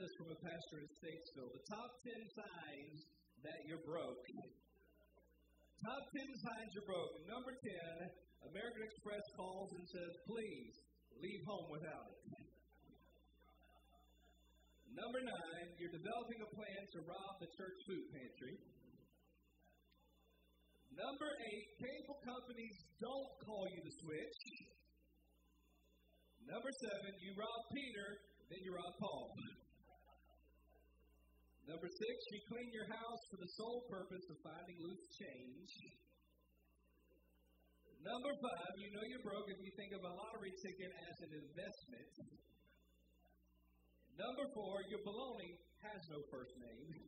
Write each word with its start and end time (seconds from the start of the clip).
this 0.00 0.16
from 0.16 0.32
a 0.32 0.40
pastor 0.40 0.80
in 0.80 0.88
Statesville. 0.96 1.52
The 1.52 1.66
top 1.68 1.92
10 2.08 2.16
signs 2.32 2.98
that 3.44 3.60
you're 3.68 3.84
broke. 3.84 4.24
Top 5.84 6.04
10 6.16 6.24
signs 6.40 6.72
you're 6.72 6.88
broke. 6.88 7.12
Number 7.28 7.52
10, 7.52 8.08
American 8.48 8.80
Express 8.80 9.20
calls 9.36 9.68
and 9.76 9.84
says, 9.92 10.12
please 10.24 10.72
leave 11.20 11.44
home 11.44 11.68
without 11.68 12.16
it. 12.16 12.16
Number 14.96 15.20
9, 15.20 15.36
you're 15.76 15.92
developing 15.92 16.40
a 16.48 16.50
plan 16.56 16.80
to 16.96 16.98
rob 17.04 17.32
the 17.44 17.52
church 17.60 17.78
food 17.84 18.08
pantry. 18.16 18.56
Number 20.96 21.28
8, 21.28 21.76
cable 21.76 22.18
companies 22.24 22.76
don't 23.04 23.32
call 23.44 23.68
you 23.68 23.84
to 23.84 23.92
switch. 24.00 24.40
Number 26.48 26.72
7, 26.72 27.20
you 27.20 27.36
rob 27.36 27.60
Peter, 27.68 28.08
then 28.48 28.64
you 28.64 28.72
rob 28.72 28.96
Paul. 28.96 29.36
Number 31.70 31.86
six, 31.86 32.16
you 32.34 32.42
clean 32.50 32.66
your 32.74 32.90
house 32.90 33.22
for 33.30 33.38
the 33.38 33.46
sole 33.54 33.86
purpose 33.86 34.26
of 34.26 34.42
finding 34.42 34.74
loose 34.82 35.06
change. 35.22 35.70
Number 38.02 38.34
five, 38.42 38.72
you 38.74 38.90
know 38.90 39.06
you're 39.06 39.22
broke 39.22 39.46
if 39.46 39.54
you 39.62 39.70
think 39.78 39.94
of 39.94 40.02
a 40.02 40.10
lottery 40.10 40.50
ticket 40.66 40.90
as 40.90 41.16
an 41.30 41.30
investment. 41.30 42.10
Number 44.18 44.50
four, 44.50 44.82
your 44.90 44.98
baloney 45.06 45.62
has 45.86 46.02
no 46.10 46.18
first 46.34 46.58
name. 46.58 46.90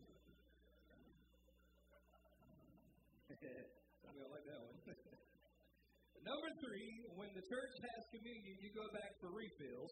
Of 3.32 4.14
like 4.30 4.44
that 4.44 4.60
one. 4.60 4.78
Number 6.30 6.50
three, 6.62 6.90
when 7.16 7.32
the 7.34 7.42
church 7.48 7.74
has 7.80 8.00
communion, 8.12 8.54
you 8.60 8.70
go 8.76 8.86
back 8.92 9.10
for 9.18 9.32
refills. 9.32 9.90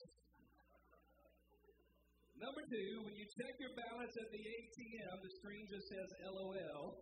Number 2.40 2.64
two, 2.72 3.04
when 3.04 3.12
you 3.20 3.28
check 3.36 3.52
your 3.60 3.76
balance 3.76 4.16
at 4.16 4.28
the 4.32 4.40
ATM, 4.40 5.16
the 5.20 5.32
screen 5.44 5.68
just 5.68 5.84
says 5.92 6.08
LOL. 6.24 6.96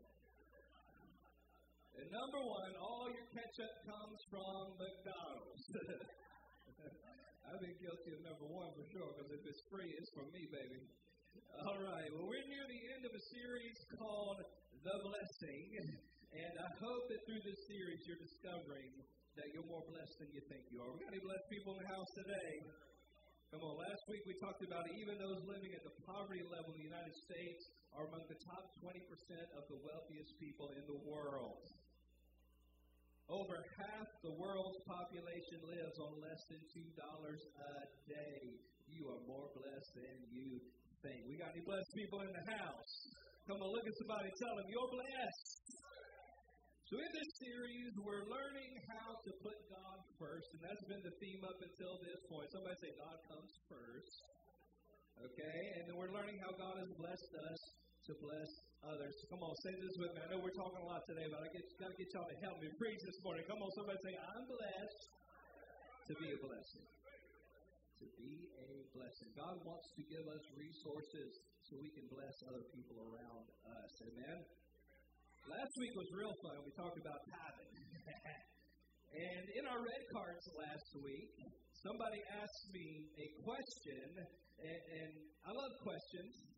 And 1.95 2.11
number 2.11 2.43
one, 2.43 2.75
all 2.83 3.07
your 3.07 3.23
ketchup 3.31 3.75
comes 3.87 4.19
from 4.35 4.75
McDonald's. 4.83 5.63
I've 7.47 7.63
been 7.63 7.79
guilty 7.79 8.19
of 8.19 8.21
number 8.27 8.51
one 8.51 8.75
for 8.75 8.83
sure, 8.91 9.15
because 9.15 9.31
if 9.31 9.43
it's 9.47 9.63
free, 9.71 9.87
it's 9.87 10.11
for 10.19 10.27
me, 10.35 10.43
baby. 10.51 10.83
All 11.63 11.79
right, 11.87 12.11
well, 12.19 12.27
we're 12.27 12.49
near 12.51 12.67
the 12.67 12.83
end 12.99 13.07
of 13.07 13.15
a 13.15 13.25
series 13.31 13.79
called 13.95 14.43
The 14.83 14.97
Blessing, 15.07 15.67
and 16.35 16.53
I 16.59 16.71
hope 16.83 17.07
that 17.15 17.21
through 17.31 17.43
this 17.47 17.61
series 17.71 18.03
you're 18.11 18.19
discovering 18.27 18.91
that 19.39 19.47
you're 19.55 19.71
more 19.71 19.87
blessed 19.87 20.19
than 20.19 20.35
you 20.35 20.43
think 20.51 20.67
you 20.75 20.83
are. 20.83 20.91
We 20.91 20.99
got 21.07 21.15
any 21.15 21.23
blessed 21.23 21.47
people 21.47 21.79
in 21.79 21.87
the 21.87 21.91
house 21.95 22.11
today? 22.27 22.53
Come 23.49 23.65
on, 23.65 23.81
last 23.81 24.05
week 24.13 24.21
we 24.29 24.37
talked 24.45 24.61
about 24.61 24.85
even 24.93 25.17
those 25.17 25.41
living 25.49 25.73
at 25.73 25.81
the 25.81 25.97
poverty 26.05 26.45
level 26.53 26.69
in 26.77 26.85
the 26.85 26.89
United 26.93 27.17
States 27.17 27.65
are 27.97 28.05
among 28.05 28.29
the 28.29 28.37
top 28.45 28.77
20% 28.85 29.01
of 29.57 29.65
the 29.73 29.81
wealthiest 29.81 30.37
people 30.37 30.69
in 30.77 30.85
the 30.85 31.01
world. 31.09 31.65
Over 33.33 33.57
half 33.81 34.09
the 34.21 34.37
world's 34.37 34.81
population 34.85 35.65
lives 35.65 35.97
on 35.97 36.21
less 36.21 36.43
than 36.53 36.61
$2 36.61 36.93
a 36.93 37.73
day. 38.05 38.41
You 38.85 39.17
are 39.17 39.21
more 39.25 39.49
blessed 39.57 39.93
than 39.97 40.17
you 40.29 40.61
think. 41.01 41.25
We 41.25 41.41
got 41.41 41.49
any 41.57 41.65
blessed 41.65 41.93
people 41.97 42.21
in 42.29 42.33
the 42.37 42.45
house? 42.53 42.93
Come 43.49 43.65
on, 43.65 43.69
look 43.73 43.89
at 43.89 43.97
somebody, 43.97 44.29
tell 44.45 44.61
them 44.61 44.69
you're 44.69 44.93
blessed. 44.93 45.68
So, 46.89 46.97
in 46.97 47.13
this 47.13 47.33
series, 47.37 47.93
we're 48.01 48.25
learning 48.33 48.73
how 48.89 49.13
to 49.21 49.31
put 49.45 49.61
God 49.69 50.01
first, 50.17 50.49
and 50.57 50.65
that's 50.65 50.81
been 50.89 51.05
the 51.05 51.13
theme 51.21 51.45
up 51.45 51.61
until 51.61 52.01
this 52.01 52.17
point. 52.33 52.49
Somebody 52.49 52.81
say, 52.81 52.97
God 52.97 53.21
comes 53.29 53.53
first. 53.69 54.15
Okay? 55.21 55.61
And 55.77 55.85
then 55.85 56.01
we're 56.01 56.09
learning 56.17 56.41
how 56.41 56.57
God 56.57 56.81
has 56.81 56.89
blessed 56.97 57.33
us 57.45 57.61
to 58.09 58.17
bless 58.25 58.49
others. 58.89 59.13
Come 59.29 59.45
on, 59.45 59.53
say 59.69 59.77
this 59.77 60.01
with 60.01 60.17
me. 60.17 60.25
I 60.25 60.33
know 60.33 60.41
we're 60.41 60.57
talking 60.57 60.81
a 60.81 60.89
lot 60.89 61.05
today, 61.05 61.29
but 61.29 61.45
I 61.45 61.53
got 61.53 61.93
to 61.93 61.97
get 62.01 62.09
y'all 62.17 62.25
to 62.25 62.39
help 62.41 62.57
me 62.57 62.73
preach 62.81 63.05
this 63.05 63.21
morning. 63.21 63.45
Come 63.45 63.61
on, 63.61 63.69
somebody 63.77 64.01
say, 64.09 64.17
I'm 64.17 64.49
blessed 64.49 65.03
to 66.09 66.13
be 66.17 66.33
a 66.33 66.41
blessing. 66.41 66.89
To 68.01 68.07
be 68.17 68.33
a 68.65 68.69
blessing. 68.97 69.29
God 69.37 69.61
wants 69.61 69.93
to 69.93 70.03
give 70.09 70.25
us 70.25 70.41
resources 70.57 71.37
so 71.69 71.77
we 71.85 71.93
can 71.93 72.09
bless 72.09 72.33
other 72.49 72.65
people 72.73 72.97
around 73.13 73.45
us. 73.77 73.93
Amen? 74.09 74.41
Last 75.49 75.73
week 75.81 75.95
was 75.97 76.09
real 76.13 76.37
fun. 76.45 76.61
We 76.61 76.73
talked 76.77 77.01
about 77.01 77.21
tithing. 77.25 77.73
and 79.33 79.45
in 79.49 79.65
our 79.65 79.81
red 79.81 80.03
cards 80.13 80.45
last 80.61 80.89
week, 81.01 81.33
somebody 81.81 82.21
asked 82.37 82.67
me 82.69 83.09
a 83.17 83.27
question, 83.41 84.29
and, 84.61 84.81
and 84.93 85.11
I 85.49 85.51
love 85.57 85.73
questions. 85.81 86.53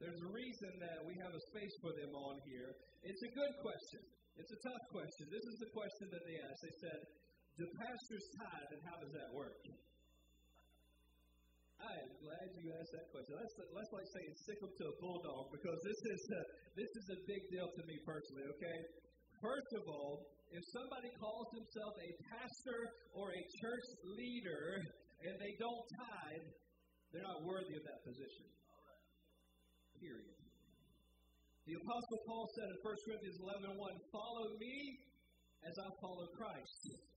There's 0.00 0.16
a 0.16 0.30
reason 0.32 0.72
that 0.80 1.04
we 1.04 1.20
have 1.20 1.36
a 1.36 1.42
space 1.52 1.74
for 1.84 1.92
them 2.00 2.16
on 2.16 2.40
here. 2.48 2.72
It's 3.04 3.24
a 3.28 3.32
good 3.36 3.54
question. 3.60 4.02
It's 4.40 4.52
a 4.56 4.60
tough 4.72 4.84
question. 4.88 5.24
This 5.28 5.44
is 5.44 5.56
the 5.60 5.70
question 5.76 6.06
that 6.08 6.24
they 6.24 6.36
asked. 6.48 6.62
They 6.64 6.76
said, 6.80 7.00
Do 7.60 7.64
pastors 7.76 8.24
tithe, 8.40 8.70
and 8.72 8.82
how 8.88 8.96
does 9.04 9.12
that 9.20 9.28
work? 9.36 9.60
I 11.84 11.92
am 12.00 12.12
glad 12.16 12.46
you 12.56 12.72
asked 12.72 12.92
that 12.96 13.06
question. 13.12 13.36
That's, 13.36 13.54
that's 13.60 13.92
like 13.92 14.08
saying 14.08 14.32
sick 14.40 14.58
them 14.64 14.72
to 14.72 14.84
a 14.88 14.94
bulldog 15.04 15.52
because 15.52 15.78
this 15.84 16.00
is 16.00 16.22
a, 16.32 16.42
this 16.80 16.92
is 16.96 17.06
a 17.12 17.18
big 17.28 17.42
deal 17.52 17.68
to 17.68 17.82
me 17.84 17.96
personally. 18.08 18.46
Okay, 18.56 18.76
first 19.44 19.70
of 19.76 19.84
all, 19.92 20.24
if 20.48 20.64
somebody 20.72 21.10
calls 21.20 21.48
themselves 21.52 21.96
a 22.00 22.10
pastor 22.32 22.80
or 23.12 23.26
a 23.36 23.42
church 23.60 23.88
leader 24.16 24.64
and 25.28 25.34
they 25.36 25.52
don't 25.60 25.84
tithe, 26.00 26.48
they're 27.12 27.28
not 27.28 27.44
worthy 27.44 27.74
of 27.76 27.84
that 27.84 28.00
position. 28.00 28.48
Period. 30.00 30.36
The 31.68 31.74
Apostle 31.80 32.20
Paul 32.28 32.44
said 32.60 32.68
in 32.70 32.78
1 32.80 33.04
Corinthians 33.08 33.38
11 33.40 33.72
1, 33.72 34.12
Follow 34.12 34.46
me 34.60 34.76
as 35.64 35.74
I 35.80 35.88
follow 36.00 36.28
Christ. 36.36 37.13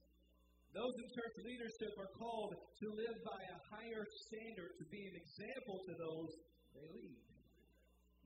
Those 0.76 0.96
in 1.00 1.08
church 1.12 1.36
leadership 1.44 1.94
are 1.96 2.12
called 2.20 2.54
to 2.56 2.88
live 2.92 3.18
by 3.24 3.40
a 3.40 3.58
higher 3.72 4.04
standard, 4.28 4.72
to 4.78 4.86
be 4.92 5.02
an 5.08 5.16
example 5.16 5.78
to 5.88 5.94
those 5.96 6.32
they 6.76 6.88
lead. 6.92 7.24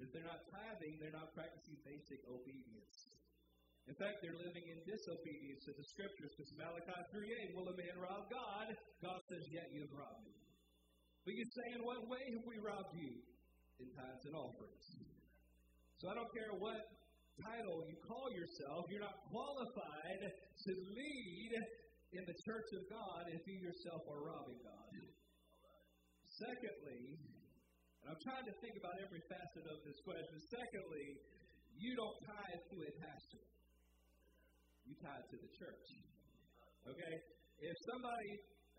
If 0.02 0.10
they're 0.10 0.26
not 0.26 0.42
tithing, 0.50 0.98
they're 0.98 1.14
not 1.14 1.30
practicing 1.38 1.78
basic 1.86 2.26
obedience. 2.26 3.14
In 3.86 3.94
fact, 3.98 4.22
they're 4.22 4.38
living 4.38 4.66
in 4.66 4.82
disobedience 4.86 5.62
to 5.70 5.74
the 5.78 5.86
scriptures. 5.94 6.34
Because 6.34 6.52
Malachi 6.58 7.02
3 7.14 7.54
8, 7.54 7.58
will 7.58 7.70
a 7.70 7.78
man 7.78 7.98
rob 8.02 8.26
God? 8.30 8.68
God 9.02 9.20
says, 9.30 9.46
yet 9.54 9.70
you've 9.74 9.94
robbed 9.94 10.26
me. 10.26 10.38
But 11.26 11.38
you 11.38 11.46
say, 11.46 11.68
in 11.78 11.82
what 11.86 12.02
way 12.10 12.24
have 12.34 12.46
we 12.50 12.58
robbed 12.58 12.98
you? 12.98 13.14
In 13.82 13.90
tithes 13.94 14.26
and 14.26 14.38
offerings. 14.38 14.86
So 16.02 16.10
I 16.10 16.18
don't 16.18 16.30
care 16.34 16.54
what 16.58 16.82
title 17.46 17.82
you 17.90 17.98
call 18.06 18.30
yourself, 18.34 18.86
you're 18.90 19.06
not 19.06 19.18
qualified 19.30 20.22
to 20.30 20.72
lead 20.94 21.52
in 22.12 22.24
the 22.28 22.38
church 22.44 22.70
of 22.76 22.84
God 22.92 23.24
if 23.32 23.42
you 23.48 23.58
yourself 23.64 24.04
are 24.12 24.20
robbing 24.20 24.60
God. 24.60 24.92
Secondly, 26.28 27.16
and 28.02 28.06
I'm 28.12 28.22
trying 28.26 28.48
to 28.50 28.56
think 28.60 28.76
about 28.82 28.98
every 28.98 29.22
facet 29.30 29.66
of 29.70 29.78
this 29.86 30.00
question. 30.02 30.38
Secondly, 30.50 31.08
you 31.78 31.94
don't 31.94 32.18
tithe 32.26 32.64
to 32.74 32.78
a 32.82 32.92
pastor. 32.98 33.44
You 34.90 34.94
tithe 34.98 35.28
to 35.30 35.38
the 35.38 35.52
church. 35.56 35.88
Okay? 36.90 37.14
If 37.62 37.76
somebody, 37.94 38.32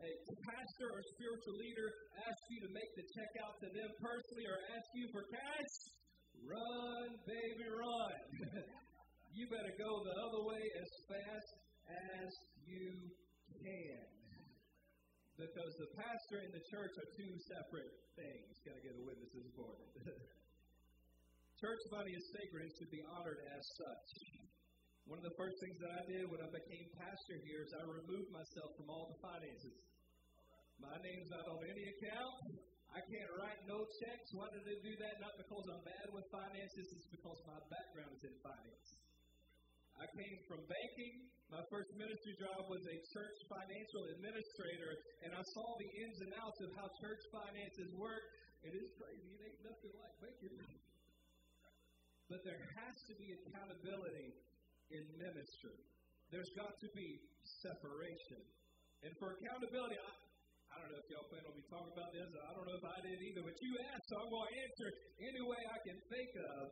a 0.03 0.37
pastor 0.43 0.91
or 0.91 1.01
spiritual 1.15 1.55
leader, 1.55 1.89
asks 2.27 2.47
you 2.51 2.59
to 2.67 2.71
make 2.75 2.91
the 2.99 3.07
check 3.15 3.33
out 3.47 3.55
to 3.63 3.69
them 3.71 3.91
personally 4.03 4.47
or 4.51 4.59
ask 4.75 4.89
you 4.99 5.07
for 5.15 5.23
cash, 5.31 5.73
run, 6.43 7.07
baby, 7.23 7.67
run. 7.71 8.19
you 9.39 9.47
better 9.47 9.75
go 9.79 9.91
the 10.03 10.17
other 10.19 10.43
way 10.51 10.63
as 10.83 10.91
fast 11.07 11.51
as 11.87 12.29
you 12.67 12.95
can. 13.63 14.07
Because 15.39 15.73
the 15.81 15.91
pastor 15.97 16.39
and 16.45 16.53
the 16.55 16.65
church 16.71 16.95
are 17.03 17.09
two 17.19 17.33
separate 17.51 17.95
things. 18.15 18.53
Got 18.63 18.79
to 18.79 18.83
get 18.85 18.95
a 18.95 19.03
witness 19.03 19.33
is 19.33 19.45
important. 19.49 19.89
church 21.63 21.83
money 21.95 22.15
is 22.15 22.25
sacred 22.35 22.69
and 22.69 22.73
should 22.79 22.93
be 22.93 23.03
honored 23.07 23.41
as 23.51 23.63
such. 23.79 24.09
One 25.11 25.19
of 25.19 25.27
the 25.27 25.35
first 25.35 25.59
things 25.59 25.79
that 25.83 25.93
I 25.99 26.03
did 26.07 26.31
when 26.31 26.39
I 26.39 26.51
became 26.51 26.87
pastor 26.95 27.37
here 27.43 27.67
is 27.67 27.71
I 27.75 27.83
removed 27.87 28.31
myself 28.31 28.71
from 28.79 28.87
all 28.87 29.11
the 29.11 29.19
finances. 29.19 29.75
My 30.79 30.95
name's 31.03 31.31
not 31.31 31.47
on 31.51 31.59
any 31.67 31.87
account. 31.91 32.39
I 32.93 33.01
can't 33.01 33.33
write 33.41 33.61
no 33.67 33.83
checks. 33.99 34.29
Why 34.37 34.47
did 34.53 34.69
they 34.69 34.79
do 34.85 34.93
that? 35.01 35.17
Not 35.19 35.35
because 35.41 35.65
I'm 35.65 35.83
bad 35.83 36.07
with 36.13 36.29
finances, 36.29 36.87
it's 36.93 37.09
because 37.09 37.41
my 37.49 37.59
background 37.73 38.13
is 38.15 38.23
in 38.31 38.37
finance. 38.45 39.02
I 40.01 40.07
came 40.17 40.39
from 40.49 40.61
banking. 40.65 41.15
My 41.53 41.63
first 41.69 41.93
ministry 42.01 42.35
job 42.41 42.65
was 42.73 42.81
a 42.81 42.97
church 43.13 43.39
financial 43.49 44.03
administrator, 44.17 44.93
and 45.27 45.31
I 45.37 45.43
saw 45.53 45.67
the 45.77 45.89
ins 46.01 46.19
and 46.25 46.33
outs 46.41 46.61
of 46.65 46.71
how 46.81 46.87
church 47.05 47.23
finances 47.29 47.91
work. 48.01 48.25
It 48.65 48.73
is 48.73 48.89
crazy. 48.97 49.29
It 49.37 49.41
ain't 49.43 49.63
nothing 49.69 49.95
like 50.01 50.15
banking. 50.23 50.57
But 52.31 52.41
there 52.49 52.57
has 52.57 52.97
to 53.11 53.15
be 53.21 53.29
accountability 53.45 54.33
in 54.89 55.05
ministry. 55.21 55.77
There's 56.33 56.49
got 56.57 56.73
to 56.73 56.89
be 56.97 57.21
separation. 57.61 58.41
And 59.05 59.13
for 59.21 59.37
accountability, 59.37 60.01
I, 60.01 60.13
I 60.73 60.75
don't 60.81 60.89
know 60.89 61.01
if 61.05 61.09
y'all 61.13 61.29
plan 61.29 61.45
on 61.45 61.53
me 61.53 61.65
talking 61.69 61.93
about 61.93 62.09
this. 62.17 62.25
I 62.33 62.53
don't 62.57 62.65
know 62.65 62.79
if 62.81 62.87
I 62.89 62.99
did 63.05 63.21
either, 63.21 63.45
but 63.45 63.57
you 63.61 63.73
asked, 63.93 64.07
so 64.09 64.25
I'm 64.25 64.31
going 64.33 64.49
to 64.49 64.57
answer 64.57 64.89
any 65.21 65.43
way 65.45 65.61
I 65.69 65.79
can 65.85 65.99
think 66.09 66.31
of. 66.41 66.63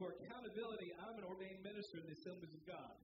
For 0.00 0.16
accountability, 0.16 0.96
I'm 0.96 1.12
an 1.20 1.28
ordained 1.28 1.60
minister 1.60 2.00
in 2.00 2.08
the 2.08 2.16
Assemblies 2.16 2.56
of 2.56 2.64
God. 2.64 2.96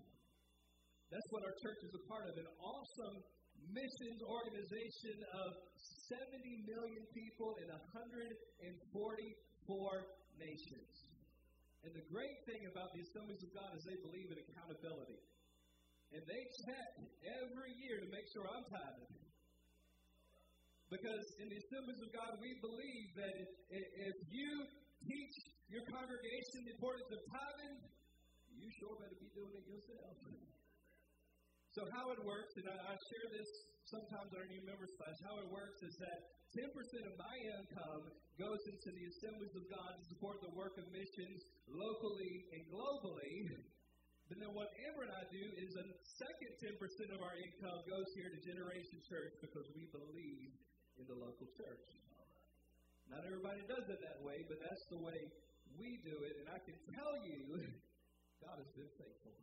That's 1.12 1.28
what 1.28 1.44
our 1.44 1.52
church 1.60 1.84
is 1.84 1.92
a 1.92 2.00
part 2.08 2.24
of 2.24 2.40
an 2.40 2.48
awesome 2.56 3.20
missions 3.68 4.24
organization 4.24 5.20
of 5.44 5.60
70 6.08 6.40
million 6.64 7.04
people 7.12 7.52
in 7.60 7.68
144 7.68 8.64
nations. 10.40 10.88
And 11.84 11.92
the 11.92 12.06
great 12.08 12.40
thing 12.48 12.64
about 12.64 12.88
the 12.96 13.04
Assemblies 13.12 13.44
of 13.44 13.52
God 13.52 13.76
is 13.76 13.84
they 13.84 14.00
believe 14.00 14.32
in 14.32 14.40
accountability. 14.40 15.20
And 16.16 16.24
they 16.24 16.42
check 16.64 16.90
every 17.44 17.76
year 17.76 18.00
to 18.00 18.08
make 18.08 18.24
sure 18.32 18.48
I'm 18.48 18.64
tithing. 18.72 19.12
Because 20.88 21.28
in 21.44 21.52
the 21.52 21.60
Assemblies 21.60 22.00
of 22.00 22.08
God, 22.16 22.40
we 22.40 22.56
believe 22.64 23.08
that 23.20 23.36
if 23.36 24.16
you 24.32 24.64
teach 25.04 25.55
your 25.70 25.82
congregation 25.90 26.62
the 26.62 26.74
importance 26.78 27.10
of 27.10 27.20
tithing, 27.26 27.76
you 28.54 28.68
sure 28.78 28.94
better 29.02 29.18
be 29.18 29.30
doing 29.34 29.54
it 29.54 29.66
yourself. 29.66 30.14
So 31.74 31.84
how 31.92 32.08
it 32.14 32.20
works, 32.24 32.56
and 32.56 32.66
I, 32.70 32.76
I 32.76 32.94
share 32.96 33.28
this 33.36 33.50
sometimes 33.90 34.32
on 34.32 34.40
our 34.40 34.48
new 34.48 34.64
members 34.64 34.90
class, 34.96 35.14
how 35.26 35.36
it 35.42 35.48
works 35.52 35.82
is 35.84 35.92
that 36.00 36.18
10% 36.56 36.72
of 37.04 37.14
my 37.20 37.34
income 37.60 38.02
goes 38.40 38.62
into 38.64 38.88
the 38.96 39.04
assemblies 39.12 39.52
of 39.52 39.64
God 39.68 39.92
to 40.00 40.04
support 40.08 40.40
the 40.40 40.52
work 40.56 40.72
of 40.80 40.88
missions 40.88 41.44
locally 41.68 42.48
and 42.54 42.62
globally. 42.72 43.34
But 44.26 44.42
then 44.42 44.50
what 44.58 44.66
Amber 44.90 45.06
and 45.06 45.14
I 45.14 45.22
do 45.30 45.44
is 45.54 45.70
a 45.78 45.86
second 46.18 46.50
10% 46.58 47.14
of 47.14 47.22
our 47.22 47.38
income 47.38 47.78
goes 47.86 48.10
here 48.18 48.26
to 48.26 48.38
Generation 48.42 48.98
Church 49.06 49.30
because 49.38 49.70
we 49.70 49.86
believe 49.94 50.50
in 50.98 51.06
the 51.06 51.14
local 51.14 51.46
church. 51.54 51.86
Not 53.06 53.22
everybody 53.22 53.62
does 53.70 53.86
it 53.86 54.02
that 54.02 54.18
way, 54.26 54.42
but 54.50 54.58
that's 54.58 54.82
the 54.90 54.98
way 54.98 55.30
we 55.78 56.00
do 56.04 56.16
it. 56.24 56.34
And 56.40 56.48
I 56.50 56.60
can 56.64 56.76
tell 56.92 57.14
you, 57.24 57.40
God 58.44 58.56
has 58.58 58.70
been 58.76 58.90
faithful. 58.96 59.36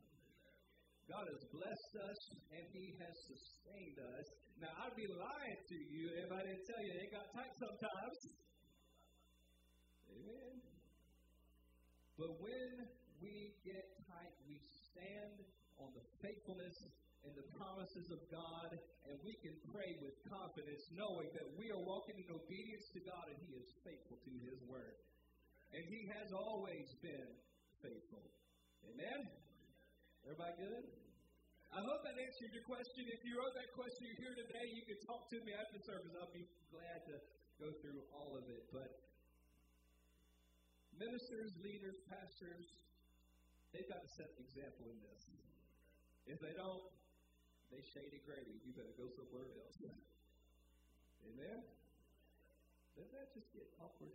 God 1.09 1.27
has 1.27 1.41
blessed 1.51 1.93
us 1.99 2.19
and 2.55 2.63
He 2.71 2.95
has 2.99 3.15
sustained 3.27 3.99
us. 3.99 4.25
Now, 4.61 4.71
I'd 4.85 4.95
be 4.95 5.09
lying 5.09 5.59
to 5.59 5.77
you 5.91 6.15
if 6.15 6.29
I 6.31 6.41
didn't 6.47 6.63
tell 6.63 6.79
you 6.79 6.91
it 6.95 7.11
got 7.11 7.27
tight 7.35 7.53
sometimes. 7.59 8.17
Amen. 10.13 10.55
But 12.15 12.31
when 12.39 12.87
we 13.19 13.51
get 13.67 13.83
tight, 14.07 14.33
we 14.47 14.61
stand 14.87 15.43
on 15.81 15.91
the 15.91 16.05
faithfulness 16.23 16.77
and 17.23 17.33
the 17.39 17.47
promises 17.55 18.07
of 18.11 18.19
God, 18.27 18.69
and 19.07 19.15
we 19.23 19.35
can 19.39 19.55
pray 19.71 19.95
with 20.03 20.15
confidence, 20.27 20.83
knowing 20.91 21.31
that 21.35 21.47
we 21.55 21.71
are 21.71 21.79
walking 21.79 22.19
in 22.19 22.27
obedience 22.31 22.87
to 22.95 22.99
God 23.03 23.31
and 23.31 23.39
He 23.47 23.55
is 23.55 23.67
faithful 23.83 24.19
to 24.23 24.31
His 24.43 24.59
word. 24.67 24.95
And 25.73 25.81
He 25.89 26.05
has 26.13 26.29
always 26.33 26.85
been 27.01 27.29
faithful. 27.81 28.21
Amen? 28.85 29.25
Everybody 30.23 30.53
good? 30.61 30.85
I 31.73 31.81
hope 31.81 32.05
that 32.05 32.13
answered 32.13 32.53
your 32.53 32.61
question. 32.69 33.09
If 33.09 33.25
you 33.25 33.41
wrote 33.41 33.57
that 33.57 33.73
question, 33.73 34.05
here 34.21 34.37
today, 34.37 34.69
you 34.77 34.85
can 34.85 35.01
talk 35.09 35.25
to 35.33 35.41
me 35.41 35.57
after 35.57 35.81
service. 35.81 36.13
I'll 36.13 36.29
be 36.29 36.45
glad 36.69 37.01
to 37.09 37.17
go 37.57 37.73
through 37.81 38.05
all 38.13 38.37
of 38.37 38.45
it. 38.45 38.69
But 38.69 38.93
ministers, 41.01 41.57
leaders, 41.65 41.97
pastors, 42.05 42.69
they've 43.73 43.89
got 43.89 44.05
to 44.05 44.11
set 44.13 44.29
the 44.37 44.45
example 44.45 44.85
in 44.93 45.01
this. 45.01 45.21
If 46.29 46.37
they 46.39 46.53
don't, 46.53 46.85
they 47.73 47.81
shady 47.81 48.21
Grady. 48.21 48.61
You 48.61 48.71
better 48.77 48.93
go 48.93 49.09
somewhere 49.09 49.49
else. 49.57 49.81
Amen? 51.33 51.57
Does 52.93 53.09
that 53.17 53.33
just 53.33 53.49
get 53.49 53.65
awkward? 53.81 54.13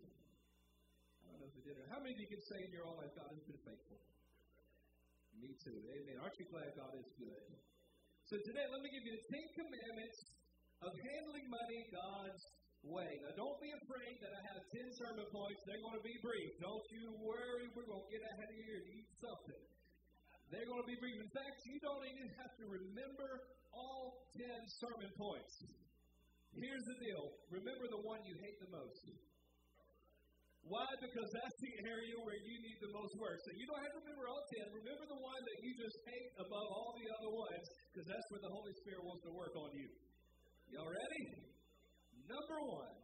Know 1.38 1.46
if 1.46 1.55
it 1.55 1.70
did. 1.70 1.79
How 1.87 2.02
many 2.02 2.14
of 2.14 2.19
you 2.19 2.26
can 2.26 2.43
say 2.50 2.58
in 2.67 2.75
your 2.75 2.82
own 2.82 2.99
life, 2.99 3.14
God 3.14 3.31
has 3.31 3.46
been 3.46 3.62
faithful? 3.62 4.02
Me 5.38 5.55
too. 5.62 5.79
Amen. 5.87 6.19
Aren't 6.19 6.35
you 6.43 6.50
glad 6.50 6.75
God 6.75 6.90
is 6.99 7.06
good? 7.14 7.46
So 8.26 8.43
today, 8.43 8.67
let 8.67 8.82
me 8.82 8.90
give 8.90 9.06
you 9.06 9.14
the 9.14 9.26
Ten 9.31 9.46
Commandments 9.55 10.19
of 10.82 10.90
handling 10.99 11.46
money 11.46 11.87
God's 11.94 12.43
way. 12.82 13.23
Now, 13.23 13.38
don't 13.38 13.58
be 13.62 13.70
afraid 13.70 14.19
that 14.19 14.35
I 14.35 14.40
have 14.50 14.67
ten 14.75 14.90
sermon 14.99 15.31
points. 15.31 15.62
They're 15.62 15.79
going 15.79 15.94
to 15.94 16.02
be 16.02 16.19
brief. 16.26 16.50
Don't 16.58 16.87
you 16.90 17.14
worry. 17.23 17.70
We're 17.70 17.87
going 17.87 18.02
to 18.02 18.11
get 18.11 18.26
ahead 18.35 18.50
of 18.50 18.58
you 18.58 18.75
and 18.75 18.87
eat 18.99 19.08
something. 19.23 19.62
They're 20.50 20.67
going 20.67 20.82
to 20.82 20.90
be 20.90 20.99
brief. 20.99 21.23
In 21.23 21.31
fact, 21.31 21.62
you 21.70 21.79
don't 21.79 22.02
even 22.02 22.35
have 22.35 22.50
to 22.58 22.64
remember 22.67 23.31
all 23.70 24.26
ten 24.35 24.58
sermon 24.82 25.14
points. 25.14 25.55
Here's 26.50 26.82
the 26.82 26.99
deal. 26.99 27.31
Remember 27.55 27.87
the 27.87 28.02
one 28.02 28.26
you 28.26 28.35
hate 28.43 28.58
the 28.58 28.75
most. 28.75 29.06
Why? 30.68 30.84
Because 31.00 31.28
that's 31.32 31.56
the 31.64 31.72
area 31.88 32.16
where 32.20 32.36
you 32.36 32.56
need 32.60 32.78
the 32.84 32.92
most 32.92 33.16
work. 33.16 33.40
So 33.40 33.50
you 33.56 33.64
don't 33.64 33.80
have 33.80 33.92
to 33.96 34.00
remember 34.04 34.28
all 34.28 34.44
ten. 34.52 34.68
Remember 34.68 35.04
the 35.08 35.20
one 35.20 35.40
that 35.40 35.58
you 35.64 35.72
just 35.80 35.96
hate 36.04 36.30
above 36.44 36.68
all 36.68 36.92
the 36.92 37.08
other 37.08 37.32
ones, 37.32 37.64
because 37.88 38.04
that's 38.04 38.26
where 38.28 38.42
the 38.44 38.52
Holy 38.52 38.74
Spirit 38.84 39.00
wants 39.00 39.24
to 39.24 39.32
work 39.32 39.56
on 39.56 39.72
you. 39.72 39.88
Y'all 40.68 40.92
ready? 40.92 41.24
Number 42.28 42.58
one, 42.68 42.96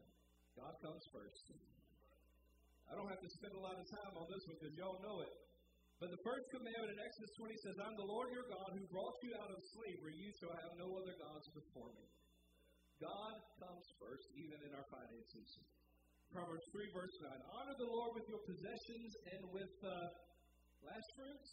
God 0.61 0.77
comes 0.85 1.01
first. 1.09 1.45
I 2.85 2.93
don't 2.93 3.09
have 3.09 3.25
to 3.25 3.31
spend 3.41 3.57
a 3.57 3.63
lot 3.65 3.81
of 3.81 3.89
time 3.89 4.13
on 4.13 4.29
this 4.29 4.45
one 4.45 4.61
because 4.61 4.77
y'all 4.77 5.01
know 5.01 5.25
it. 5.25 5.33
But 5.97 6.13
the 6.13 6.21
first 6.21 6.45
commandment 6.53 6.93
in 6.93 6.99
Exodus 7.01 7.33
20 7.41 7.65
says, 7.65 7.77
I'm 7.81 7.97
the 7.97 8.05
Lord 8.05 8.29
your 8.29 8.45
God 8.45 8.77
who 8.77 8.85
brought 8.93 9.17
you 9.25 9.33
out 9.41 9.49
of 9.49 9.57
slavery. 9.73 10.13
You 10.21 10.29
shall 10.37 10.53
have 10.53 10.77
no 10.77 10.93
other 11.01 11.17
gods 11.17 11.49
before 11.57 11.89
me. 11.97 12.05
God 13.01 13.35
comes 13.57 13.87
first, 13.97 14.27
even 14.37 14.59
in 14.69 14.71
our 14.77 14.85
finances. 14.93 15.49
Proverbs 16.35 16.67
3, 16.75 16.91
verse 16.91 17.15
9. 17.23 17.31
Honor 17.31 17.79
the 17.79 17.87
Lord 17.87 18.19
with 18.19 18.27
your 18.27 18.43
possessions 18.43 19.11
and 19.39 19.55
with 19.55 19.71
uh, 19.87 20.11
last 20.83 21.09
fruits, 21.15 21.51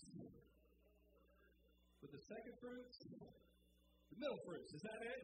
with 2.01 2.09
the 2.09 2.23
second 2.25 2.57
fruits, 2.57 2.97
the 4.09 4.17
middle 4.17 4.41
fruits. 4.41 4.73
Is 4.73 4.81
that 4.81 5.01
it? 5.05 5.21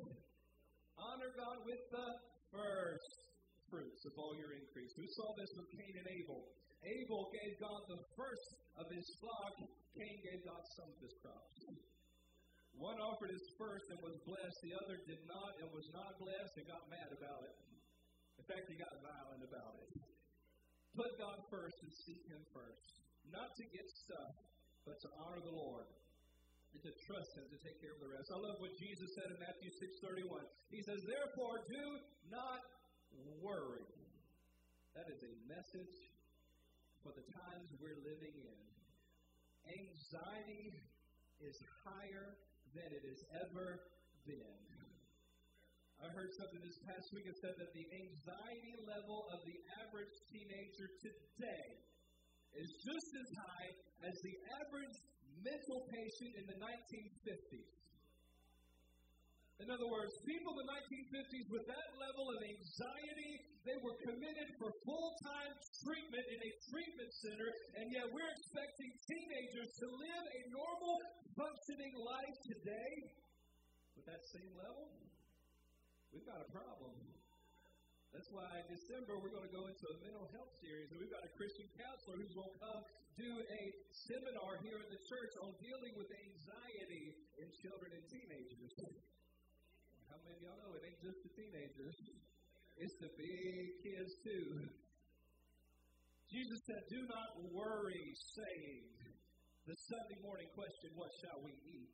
Honor 1.02 1.34
God 1.34 1.66
with 1.66 1.82
the 1.90 2.10
first 2.54 3.10
fruits 3.74 4.02
of 4.06 4.14
all 4.22 4.38
your 4.38 4.54
increase. 4.54 4.94
We 4.94 5.10
saw 5.18 5.34
this 5.42 5.50
with 5.58 5.74
Cain 5.74 6.06
and 6.06 6.10
Abel. 6.22 6.54
Abel 6.86 7.34
gave 7.34 7.58
God 7.58 7.82
the 7.90 8.02
first 8.14 8.48
of 8.78 8.86
his 8.94 9.10
flock, 9.18 9.58
Cain 9.98 10.18
gave 10.22 10.46
God 10.46 10.62
some 10.78 10.94
of 10.94 11.02
his 11.02 11.18
crops. 11.26 11.58
One 12.78 13.02
offered 13.02 13.34
his 13.34 13.48
first 13.58 13.90
and 13.90 13.98
was 14.06 14.22
blessed, 14.22 14.60
the 14.62 14.78
other 14.86 15.02
did 15.10 15.26
not 15.26 15.58
and 15.66 15.74
was 15.74 15.90
not 15.98 16.14
blessed 16.22 16.62
and 16.62 16.66
got 16.70 16.86
mad 16.94 17.10
about 17.10 17.42
it. 17.42 17.58
In 18.38 18.46
fact, 18.46 18.70
he 18.70 18.76
got 18.78 18.94
violent 19.02 19.44
about 19.44 19.76
it. 19.82 19.92
Put 20.94 21.14
God 21.18 21.38
first 21.50 21.78
and 21.82 21.92
seek 22.06 22.24
him 22.26 22.42
first. 22.54 22.90
Not 23.30 23.50
to 23.54 23.64
get 23.70 23.86
stuff, 24.08 24.34
but 24.86 24.98
to 25.04 25.10
honor 25.22 25.42
the 25.44 25.54
Lord 25.54 25.86
and 26.74 26.82
to 26.84 26.92
trust 27.06 27.32
him 27.38 27.46
to 27.50 27.58
take 27.60 27.78
care 27.82 27.94
of 27.94 28.02
the 28.02 28.10
rest. 28.10 28.30
I 28.32 28.40
love 28.40 28.58
what 28.60 28.74
Jesus 28.78 29.10
said 29.18 29.30
in 29.34 29.38
Matthew 29.40 29.72
6:31. 29.72 30.46
He 30.70 30.82
says, 30.84 31.02
"Therefore 31.04 31.64
do 31.68 31.86
not 32.30 32.62
worry." 33.42 33.88
That 34.94 35.10
is 35.10 35.22
a 35.24 35.34
message 35.46 35.98
for 37.04 37.14
the 37.14 37.24
times 37.32 37.70
we're 37.80 38.02
living 38.02 38.34
in. 38.34 38.64
Anxiety 39.68 40.82
is 41.40 41.58
higher 41.84 42.38
than 42.74 42.90
it 42.94 43.04
has 43.06 43.24
ever 43.46 43.84
been. 44.26 44.67
I 45.98 46.14
heard 46.14 46.30
something 46.38 46.62
this 46.62 46.78
past 46.86 47.10
week 47.10 47.26
that 47.26 47.38
said 47.42 47.58
that 47.58 47.74
the 47.74 47.86
anxiety 47.90 48.76
level 48.86 49.26
of 49.34 49.42
the 49.50 49.58
average 49.82 50.14
teenager 50.30 50.94
today 51.02 51.68
is 52.54 52.70
just 52.86 53.10
as 53.18 53.30
high 53.34 53.70
as 54.06 54.14
the 54.22 54.36
average 54.62 54.94
mental 55.42 55.90
patient 55.90 56.38
in 56.38 56.46
the 56.46 56.58
1950s. 56.62 57.74
In 59.58 59.74
other 59.74 59.90
words, 59.90 60.14
people 60.22 60.54
in 60.54 60.70
the 60.70 60.70
1950s 60.70 61.50
with 61.50 61.66
that 61.66 61.90
level 61.98 62.30
of 62.30 62.46
anxiety, 62.46 63.34
they 63.66 63.78
were 63.82 63.98
committed 64.06 64.54
for 64.62 64.70
full 64.86 65.18
time 65.26 65.54
treatment 65.82 66.26
in 66.30 66.40
a 66.46 66.52
treatment 66.70 67.10
center, 67.26 67.50
and 67.82 67.90
yet 67.90 68.06
we're 68.14 68.32
expecting 68.38 68.94
teenagers 69.10 69.70
to 69.82 69.88
live 69.90 70.26
a 70.30 70.42
normal, 70.54 71.02
functioning 71.34 71.94
life 72.06 72.38
today 72.46 72.94
with 73.98 74.06
that 74.06 74.22
same 74.30 74.54
level. 74.62 75.07
We've 76.18 76.26
got 76.26 76.42
a 76.42 76.50
problem. 76.50 76.98
That's 78.10 78.26
why 78.34 78.50
in 78.58 78.66
December 78.74 79.22
we're 79.22 79.30
going 79.30 79.46
to 79.46 79.54
go 79.54 79.70
into 79.70 79.86
a 79.86 79.98
mental 80.02 80.26
health 80.34 80.50
series, 80.58 80.90
and 80.90 80.98
we've 80.98 81.14
got 81.14 81.22
a 81.22 81.30
Christian 81.38 81.70
counselor 81.78 82.18
who's 82.18 82.34
going 82.34 82.50
to 82.50 82.58
come 82.58 82.82
do 83.22 83.30
a 83.38 83.62
seminar 84.10 84.58
here 84.66 84.82
in 84.82 84.90
the 84.90 84.98
church 85.06 85.34
on 85.46 85.54
dealing 85.62 85.94
with 85.94 86.10
anxiety 86.10 87.14
in 87.38 87.46
children 87.62 87.94
and 87.94 88.02
teenagers. 88.10 88.74
How 90.10 90.18
many 90.26 90.42
of 90.42 90.50
y'all 90.50 90.58
know 90.58 90.74
it 90.74 90.90
ain't 90.90 90.98
just 91.06 91.22
the 91.22 91.30
teenagers? 91.38 91.94
It's 92.82 92.98
the 92.98 93.10
big 93.14 93.78
kids 93.86 94.14
too. 94.22 94.70
Jesus 96.34 96.62
said, 96.66 96.82
Do 96.94 97.02
not 97.10 97.30
worry, 97.54 98.06
saying, 98.38 98.86
the 99.70 99.74
Sunday 99.86 100.18
morning 100.26 100.50
question, 100.54 100.94
What 100.98 101.10
shall 101.22 101.42
we 101.46 101.54
eat? 101.66 101.94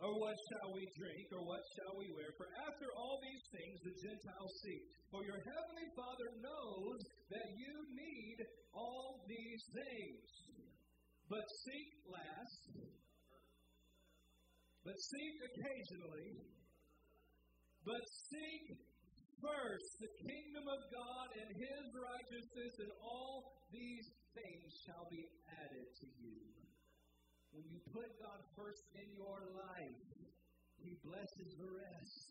Or 0.00 0.16
what 0.16 0.36
shall 0.48 0.72
we 0.72 0.88
drink? 0.96 1.28
Or 1.36 1.44
what 1.44 1.60
shall 1.76 1.94
we 2.00 2.08
wear? 2.16 2.32
For 2.40 2.48
after 2.64 2.88
all 2.96 3.20
these 3.20 3.44
things 3.52 3.76
the 3.84 3.94
Gentiles 4.00 4.52
seek. 4.64 4.82
For 5.12 5.20
your 5.28 5.36
heavenly 5.44 5.88
Father 5.92 6.28
knows 6.40 7.00
that 7.28 7.48
you 7.52 7.74
need 7.92 8.38
all 8.72 9.20
these 9.28 9.62
things. 9.76 10.24
But 11.28 11.44
seek 11.68 11.88
last. 12.08 12.62
But 14.84 14.96
seek 14.96 15.36
occasionally. 15.52 16.48
But 17.84 18.04
seek 18.32 18.64
first 19.40 19.88
the 20.00 20.12
kingdom 20.24 20.64
of 20.68 20.80
God 20.92 21.28
and 21.44 21.48
his 21.48 21.84
righteousness, 21.96 22.72
and 22.88 22.92
all 23.04 23.52
these 23.72 24.06
things 24.36 24.68
shall 24.84 25.08
be 25.08 25.24
added 25.60 25.88
to 25.88 26.06
you. 26.20 26.59
When 27.50 27.66
you 27.66 27.82
put 27.90 28.06
God 28.22 28.40
first 28.54 28.86
in 28.94 29.08
your 29.18 29.42
life, 29.58 30.02
He 30.78 30.94
blesses 31.02 31.50
the 31.58 31.70
rest. 31.70 32.28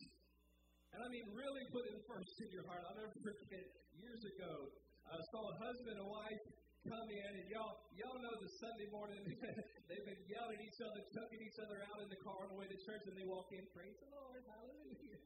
And 0.96 1.04
I 1.04 1.08
mean, 1.12 1.28
really 1.36 1.66
put 1.70 1.84
Him 1.86 2.00
first 2.08 2.34
in 2.40 2.50
your 2.56 2.66
heart. 2.66 2.88
I'll 2.88 2.98
never 2.98 3.14
forget 3.20 3.66
years 4.00 4.24
ago, 4.24 4.72
I 5.12 5.20
saw 5.36 5.42
a 5.44 5.56
husband 5.60 6.00
and 6.00 6.08
wife 6.08 6.44
come 6.88 7.10
in, 7.12 7.32
and 7.36 7.46
y'all, 7.52 7.76
y'all 8.00 8.20
know 8.24 8.32
the 8.40 8.52
Sunday 8.64 8.88
morning 8.88 9.20
they've 9.92 10.08
been 10.08 10.24
yelling 10.32 10.56
at 10.56 10.64
each 10.64 10.80
other, 10.80 11.04
chucking 11.12 11.42
each 11.44 11.60
other 11.60 11.84
out 11.92 12.00
in 12.00 12.08
the 12.08 12.22
car 12.24 12.48
on 12.48 12.50
the 12.56 12.58
way 12.58 12.72
to 12.72 12.78
church, 12.88 13.04
and 13.04 13.16
they 13.20 13.28
walk 13.28 13.52
in, 13.52 13.68
praise 13.76 14.00
the 14.00 14.10
Lord, 14.16 14.40
hallelujah. 14.48 15.20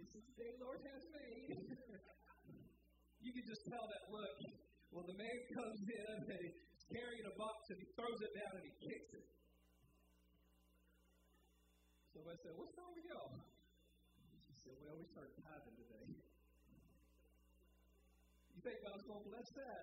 This 0.00 0.10
is 0.16 0.24
the 0.32 0.34
day 0.40 0.50
the 0.56 0.64
Lord 0.64 0.80
has 0.80 1.04
made. 1.12 1.76
you 3.24 3.30
can 3.36 3.44
just 3.44 3.68
tell 3.68 3.84
that 3.84 4.04
look. 4.08 4.36
Well, 4.88 5.04
the 5.04 5.18
man 5.20 5.38
comes 5.52 5.80
in, 5.84 6.16
and 6.34 6.42
carrying 6.90 7.26
a 7.26 7.34
box 7.38 7.70
and 7.70 7.78
he 7.78 7.86
throws 7.94 8.18
it 8.18 8.32
down 8.34 8.52
and 8.58 8.64
he 8.66 8.74
kicks 8.82 9.10
it. 9.14 9.26
So 12.10 12.18
I 12.26 12.36
said, 12.42 12.52
What's 12.58 12.74
wrong 12.74 12.92
with 12.92 13.06
y'all? 13.06 13.32
She 14.50 14.54
said, 14.66 14.76
Well, 14.82 14.98
we 14.98 15.06
started 15.14 15.34
tithing 15.40 15.76
today. 15.78 16.06
You 18.50 18.60
think 18.60 18.78
God's 18.82 19.04
going 19.06 19.22
to 19.22 19.28
bless 19.30 19.48
that? 19.56 19.82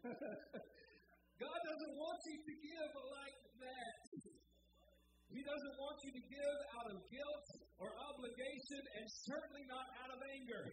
God 1.44 1.60
doesn't 1.62 1.94
want 1.96 2.20
you 2.26 2.36
to 2.40 2.54
give 2.58 2.90
like 3.12 3.38
that. 3.60 3.96
He 5.30 5.40
doesn't 5.46 5.76
want 5.78 5.98
you 6.02 6.10
to 6.10 6.22
give 6.26 6.58
out 6.74 6.88
of 6.90 6.98
guilt 7.06 7.48
or 7.78 7.94
obligation 8.10 8.82
and 8.98 9.06
certainly 9.30 9.62
not 9.70 9.86
out 10.02 10.10
of 10.10 10.20
anger. 10.26 10.64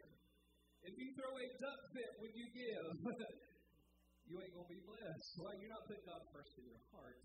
If 0.82 0.98
you 0.98 1.14
throw 1.14 1.30
a 1.30 1.48
duck 1.62 1.82
fit 1.94 2.12
when 2.24 2.34
you 2.34 2.48
give, 2.56 2.88
you 4.28 4.36
ain't 4.44 4.52
going 4.52 4.68
to 4.68 4.76
be 4.76 4.84
blessed. 4.84 5.32
Why? 5.42 5.56
You're 5.60 5.72
not 5.72 5.88
putting 5.88 6.04
God 6.04 6.22
first 6.36 6.52
in 6.60 6.68
your 6.68 6.84
heart. 6.92 7.24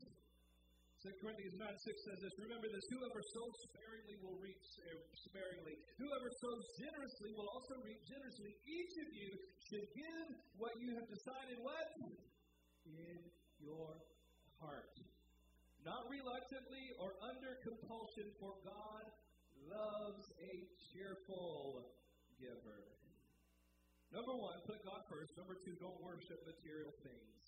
2 1.02 1.10
Corinthians 1.18 1.58
9 1.58 1.66
6 1.66 2.06
says 2.06 2.18
this 2.22 2.34
Remember 2.38 2.70
this, 2.70 2.86
whoever 2.94 3.18
sows 3.34 3.56
sparingly 3.66 4.22
will 4.22 4.38
reap 4.38 4.54
er, 4.86 5.02
sparingly. 5.18 5.74
Whoever 5.98 6.30
sows 6.30 6.62
generously 6.78 7.34
will 7.34 7.50
also 7.50 7.74
reap 7.82 7.98
generously. 8.06 8.54
Each 8.62 8.94
of 9.02 9.08
you 9.10 9.30
should 9.66 9.86
give 9.98 10.26
what 10.62 10.78
you 10.78 10.94
have 10.94 11.10
decided 11.10 11.58
what? 11.58 11.90
In 12.86 13.18
your 13.58 13.98
heart. 14.62 14.94
Not 15.82 16.06
reluctantly 16.06 16.86
or 17.02 17.18
under 17.26 17.58
compulsion, 17.66 18.30
for 18.38 18.54
God 18.62 19.04
loves 19.66 20.22
a 20.38 20.54
cheerful 20.94 21.82
giver. 22.38 23.01
Number 24.12 24.36
one, 24.36 24.60
put 24.68 24.76
God 24.84 25.00
first. 25.08 25.32
Number 25.40 25.56
two, 25.64 25.72
don't 25.80 25.96
worship 26.04 26.36
material 26.44 26.92
things. 27.00 27.42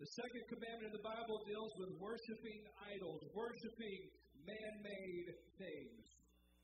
The 0.00 0.08
second 0.16 0.44
commandment 0.48 0.88
in 0.88 0.96
the 0.96 1.04
Bible 1.04 1.44
deals 1.44 1.72
with 1.76 1.92
worshiping 2.00 2.64
idols, 2.88 3.20
worshiping 3.36 4.00
man 4.48 4.72
made 4.80 5.28
things. 5.60 6.02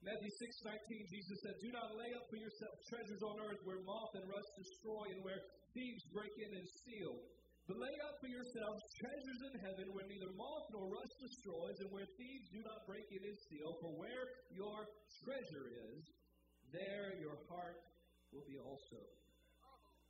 Matthew 0.01 0.33
6 0.33 0.69
19, 0.89 1.13
Jesus 1.13 1.37
said, 1.45 1.57
Do 1.61 1.69
not 1.73 1.97
lay 2.01 2.13
up 2.17 2.25
for 2.33 2.41
yourself 2.41 2.77
treasures 2.89 3.23
on 3.25 3.45
earth 3.45 3.61
where 3.69 3.81
moth 3.85 4.13
and 4.17 4.25
rust 4.25 4.53
destroy 4.57 5.05
and 5.13 5.21
where 5.21 5.41
thieves 5.77 6.05
break 6.13 6.33
in 6.41 6.51
and 6.57 6.69
steal. 6.81 7.13
But 7.69 7.81
lay 7.81 7.97
up 8.09 8.17
for 8.21 8.29
yourselves 8.29 8.81
treasures 9.01 9.41
in 9.49 9.55
heaven 9.65 9.87
where 9.93 10.05
neither 10.05 10.33
moth 10.37 10.67
nor 10.73 10.93
rust 10.93 11.17
destroys 11.21 11.77
and 11.81 11.89
where 11.93 12.09
thieves 12.17 12.49
do 12.53 12.61
not 12.65 12.85
break 12.85 13.09
in 13.13 13.25
and 13.25 13.39
steal. 13.49 13.73
For 13.81 13.93
where 13.97 14.25
your 14.53 14.85
treasure 15.25 15.69
is, 15.93 16.01
there 16.73 17.17
your 17.21 17.41
heart 17.49 17.81
will 18.35 18.47
be 18.51 18.59
also. 18.59 18.99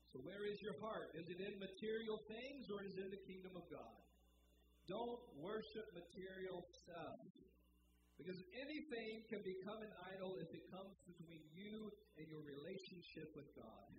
So, 0.09 0.25
where 0.25 0.49
is 0.49 0.57
your 0.65 0.79
heart? 0.81 1.13
Is 1.13 1.27
it 1.29 1.39
in 1.43 1.55
material 1.61 2.19
things 2.25 2.65
or 2.73 2.81
is 2.87 2.97
it 2.97 3.03
in 3.05 3.13
the 3.13 3.25
kingdom 3.29 3.53
of 3.59 3.67
God? 3.69 3.99
Don't 4.89 5.23
worship 5.37 5.87
material 5.93 6.65
stuff. 6.85 7.19
Because 8.15 8.39
anything 8.55 9.27
can 9.27 9.43
become 9.43 9.81
an 9.83 9.95
idol 10.15 10.39
if 10.39 10.47
it 10.55 10.65
comes 10.71 10.95
between 11.03 11.43
you 11.51 11.91
and 12.15 12.25
your 12.31 12.47
relationship 12.47 13.27
with 13.35 13.51
God. 13.59 13.91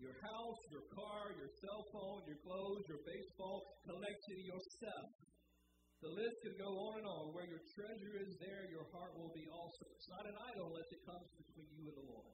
Your 0.00 0.16
house, 0.24 0.60
your 0.72 0.88
car, 0.96 1.36
your 1.36 1.52
cell 1.60 1.84
phone, 1.92 2.24
your 2.24 2.40
clothes, 2.40 2.88
your 2.88 3.04
baseball 3.04 3.60
collection, 3.84 4.36
your 4.48 4.62
stuff. 4.80 5.06
The 6.00 6.08
list 6.16 6.32
can 6.40 6.56
go 6.56 6.72
on 6.72 7.04
and 7.04 7.08
on. 7.12 7.36
Where 7.36 7.44
your 7.44 7.60
treasure 7.76 8.14
is, 8.24 8.32
there 8.40 8.64
your 8.72 8.88
heart 8.96 9.12
will 9.12 9.36
be 9.36 9.44
also. 9.52 9.84
It's 9.92 10.08
not 10.08 10.24
an 10.24 10.36
idol 10.56 10.72
unless 10.72 10.88
it 10.88 11.04
comes 11.04 11.28
between 11.36 11.68
you 11.76 11.92
and 11.92 11.96
the 12.00 12.08
Lord. 12.08 12.32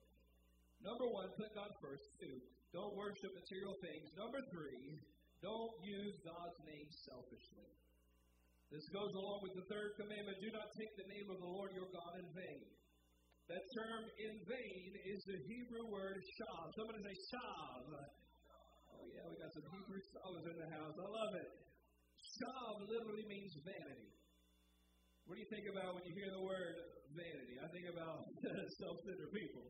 Number 0.87 1.11
one, 1.11 1.27
put 1.35 1.51
God 1.51 1.75
first. 1.83 2.07
Two, 2.23 2.39
don't 2.71 2.95
worship 2.95 3.35
material 3.35 3.75
things. 3.83 4.07
Number 4.15 4.39
three, 4.55 5.03
don't 5.43 5.75
use 5.83 6.15
God's 6.23 6.59
name 6.63 6.87
selfishly. 7.11 7.67
This 8.71 8.87
goes 8.95 9.11
along 9.19 9.43
with 9.43 9.59
the 9.59 9.67
third 9.67 9.99
commandment 9.99 10.39
do 10.39 10.51
not 10.55 10.71
take 10.79 10.95
the 10.95 11.07
name 11.11 11.27
of 11.27 11.39
the 11.43 11.51
Lord 11.51 11.75
your 11.75 11.91
God 11.91 12.23
in 12.23 12.27
vain. 12.35 12.67
That 13.51 13.63
term 13.79 14.03
in 14.19 14.35
vain 14.47 14.91
is 15.07 15.23
the 15.27 15.39
Hebrew 15.47 15.87
word 15.91 16.19
shav. 16.39 16.75
Somebody 16.75 16.99
say 17.03 17.15
shav. 17.35 17.83
Oh, 18.95 19.07
yeah, 19.11 19.23
we 19.27 19.39
got 19.39 19.55
some 19.55 19.67
Hebrew 19.71 20.03
scholars 20.11 20.47
in 20.51 20.57
the 20.59 20.71
house. 20.71 20.95
I 20.99 21.07
love 21.07 21.35
it. 21.35 21.51
Shav 22.43 22.75
literally 22.91 23.27
means 23.31 23.55
vanity. 23.63 24.11
What 25.27 25.39
do 25.39 25.41
you 25.43 25.51
think 25.51 25.67
about 25.71 25.95
when 25.95 26.07
you 26.07 26.15
hear 26.15 26.31
the 26.31 26.43
word 26.43 26.75
vanity? 27.15 27.59
I 27.63 27.71
think 27.71 27.87
about 27.91 28.27
self 28.83 28.99
centered 29.07 29.31
people. 29.31 29.67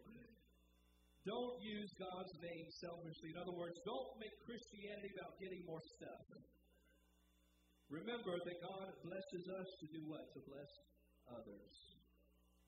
Don't 1.26 1.58
use 1.58 1.90
God's 1.98 2.30
name 2.38 2.70
selfishly. 2.78 3.34
In 3.34 3.38
other 3.42 3.50
words, 3.50 3.82
don't 3.82 4.14
make 4.22 4.30
Christianity 4.46 5.10
about 5.18 5.34
getting 5.42 5.66
more 5.66 5.82
stuff. 5.98 6.22
Remember 7.90 8.38
that 8.38 8.58
God 8.62 8.94
blesses 9.02 9.50
us 9.50 9.66
to 9.82 9.86
do 9.90 10.06
what? 10.06 10.30
To 10.38 10.40
bless 10.46 10.70
others. 11.26 11.74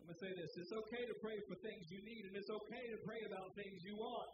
I'm 0.02 0.10
going 0.10 0.18
to 0.18 0.26
say 0.26 0.34
this 0.34 0.50
it's 0.58 0.74
okay 0.74 1.06
to 1.06 1.14
pray 1.22 1.38
for 1.46 1.54
things 1.62 1.86
you 1.90 2.02
need, 2.02 2.26
and 2.26 2.34
it's 2.34 2.50
okay 2.50 2.84
to 2.90 2.98
pray 3.06 3.22
about 3.30 3.54
things 3.54 3.78
you 3.86 3.94
want. 3.94 4.30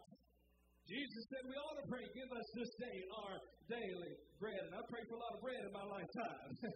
Jesus 0.89 1.25
said 1.29 1.45
we 1.45 1.53
ought 1.57 1.77
to 1.81 1.87
pray, 1.89 2.05
give 2.13 2.29
us 2.29 2.45
this 2.53 2.69
day 2.81 2.97
our 3.13 3.41
daily 3.69 4.13
bread. 4.37 4.61
And 4.69 4.73
I 4.77 4.81
pray 4.89 5.01
for 5.09 5.17
a 5.17 5.21
lot 5.21 5.33
of 5.33 5.41
bread 5.41 5.61
in 5.65 5.73
my 5.73 5.85
lifetime. 5.85 6.49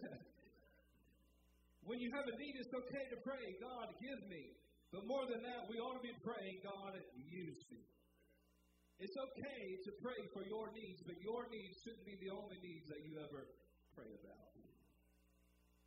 when 1.86 2.02
you 2.02 2.10
have 2.14 2.26
a 2.26 2.34
need, 2.34 2.54
it's 2.58 2.74
okay 2.74 3.06
to 3.14 3.18
pray, 3.22 3.54
God, 3.62 3.86
give 4.02 4.18
me 4.26 4.58
but 4.90 5.06
more 5.06 5.24
than 5.30 5.42
that, 5.46 5.70
we 5.70 5.78
ought 5.78 5.94
to 5.94 6.04
be 6.04 6.14
praying, 6.22 6.58
God, 6.66 6.98
use 7.14 7.62
me. 7.70 7.82
It's 9.00 9.16
okay 9.16 9.62
to 9.86 9.90
pray 10.04 10.20
for 10.36 10.44
your 10.44 10.68
needs, 10.76 11.00
but 11.08 11.16
your 11.24 11.48
needs 11.48 11.74
shouldn't 11.80 12.04
be 12.04 12.16
the 12.20 12.30
only 12.36 12.58
needs 12.60 12.84
that 12.92 13.00
you 13.00 13.16
ever 13.16 13.48
pray 13.96 14.12
about. 14.12 14.50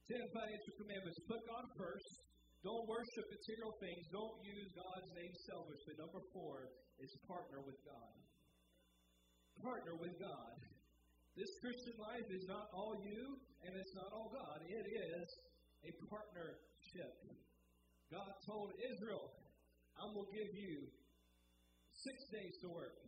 Ten 0.10 0.24
financial 0.36 0.74
commandments. 0.84 1.16
Put 1.30 1.40
God 1.48 1.66
first. 1.80 2.12
Don't 2.60 2.84
worship 2.92 3.26
material 3.28 3.72
things. 3.80 4.04
Don't 4.12 4.40
use 4.44 4.68
God's 4.76 5.10
name 5.16 5.36
selfishly. 5.48 5.96
Number 5.96 6.20
four 6.36 6.68
is 7.00 7.12
partner 7.28 7.64
with 7.64 7.80
God. 7.88 8.14
Partner 9.64 9.96
with 10.00 10.16
God. 10.20 10.56
This 11.40 11.52
Christian 11.64 11.96
life 12.04 12.28
is 12.30 12.44
not 12.52 12.68
all 12.76 13.00
you 13.00 13.40
and 13.64 13.72
it's 13.80 13.96
not 13.96 14.12
all 14.12 14.28
God. 14.32 14.60
It 14.64 14.86
is 14.90 15.28
a 15.88 15.92
partnership. 16.12 17.14
God 18.14 18.30
told 18.46 18.70
Israel, 18.78 19.34
I'm 19.98 20.14
going 20.14 20.30
to 20.30 20.36
give 20.38 20.54
you 20.54 20.86
six 22.06 22.18
days 22.30 22.54
to 22.62 22.70
work. 22.70 23.02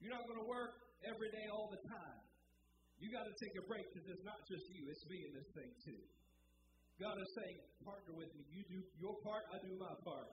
You're 0.00 0.16
not 0.16 0.24
going 0.24 0.40
to 0.40 0.48
work 0.48 0.72
every 1.04 1.28
day 1.28 1.52
all 1.52 1.68
the 1.68 1.84
time. 1.84 2.20
You 2.96 3.12
got 3.12 3.28
to 3.28 3.36
take 3.36 3.52
a 3.60 3.64
break 3.68 3.84
because 3.92 4.08
it's 4.08 4.24
not 4.24 4.40
just 4.48 4.64
you, 4.72 4.88
it's 4.88 5.04
me 5.04 5.28
in 5.28 5.36
this 5.36 5.50
thing 5.52 5.68
too. 5.84 6.00
God 6.96 7.20
is 7.20 7.28
saying, 7.36 7.60
partner 7.84 8.16
with 8.16 8.32
me. 8.32 8.48
You 8.48 8.64
do 8.72 8.80
your 8.96 9.20
part, 9.20 9.44
I 9.52 9.60
do 9.60 9.76
my 9.76 9.92
part. 10.00 10.32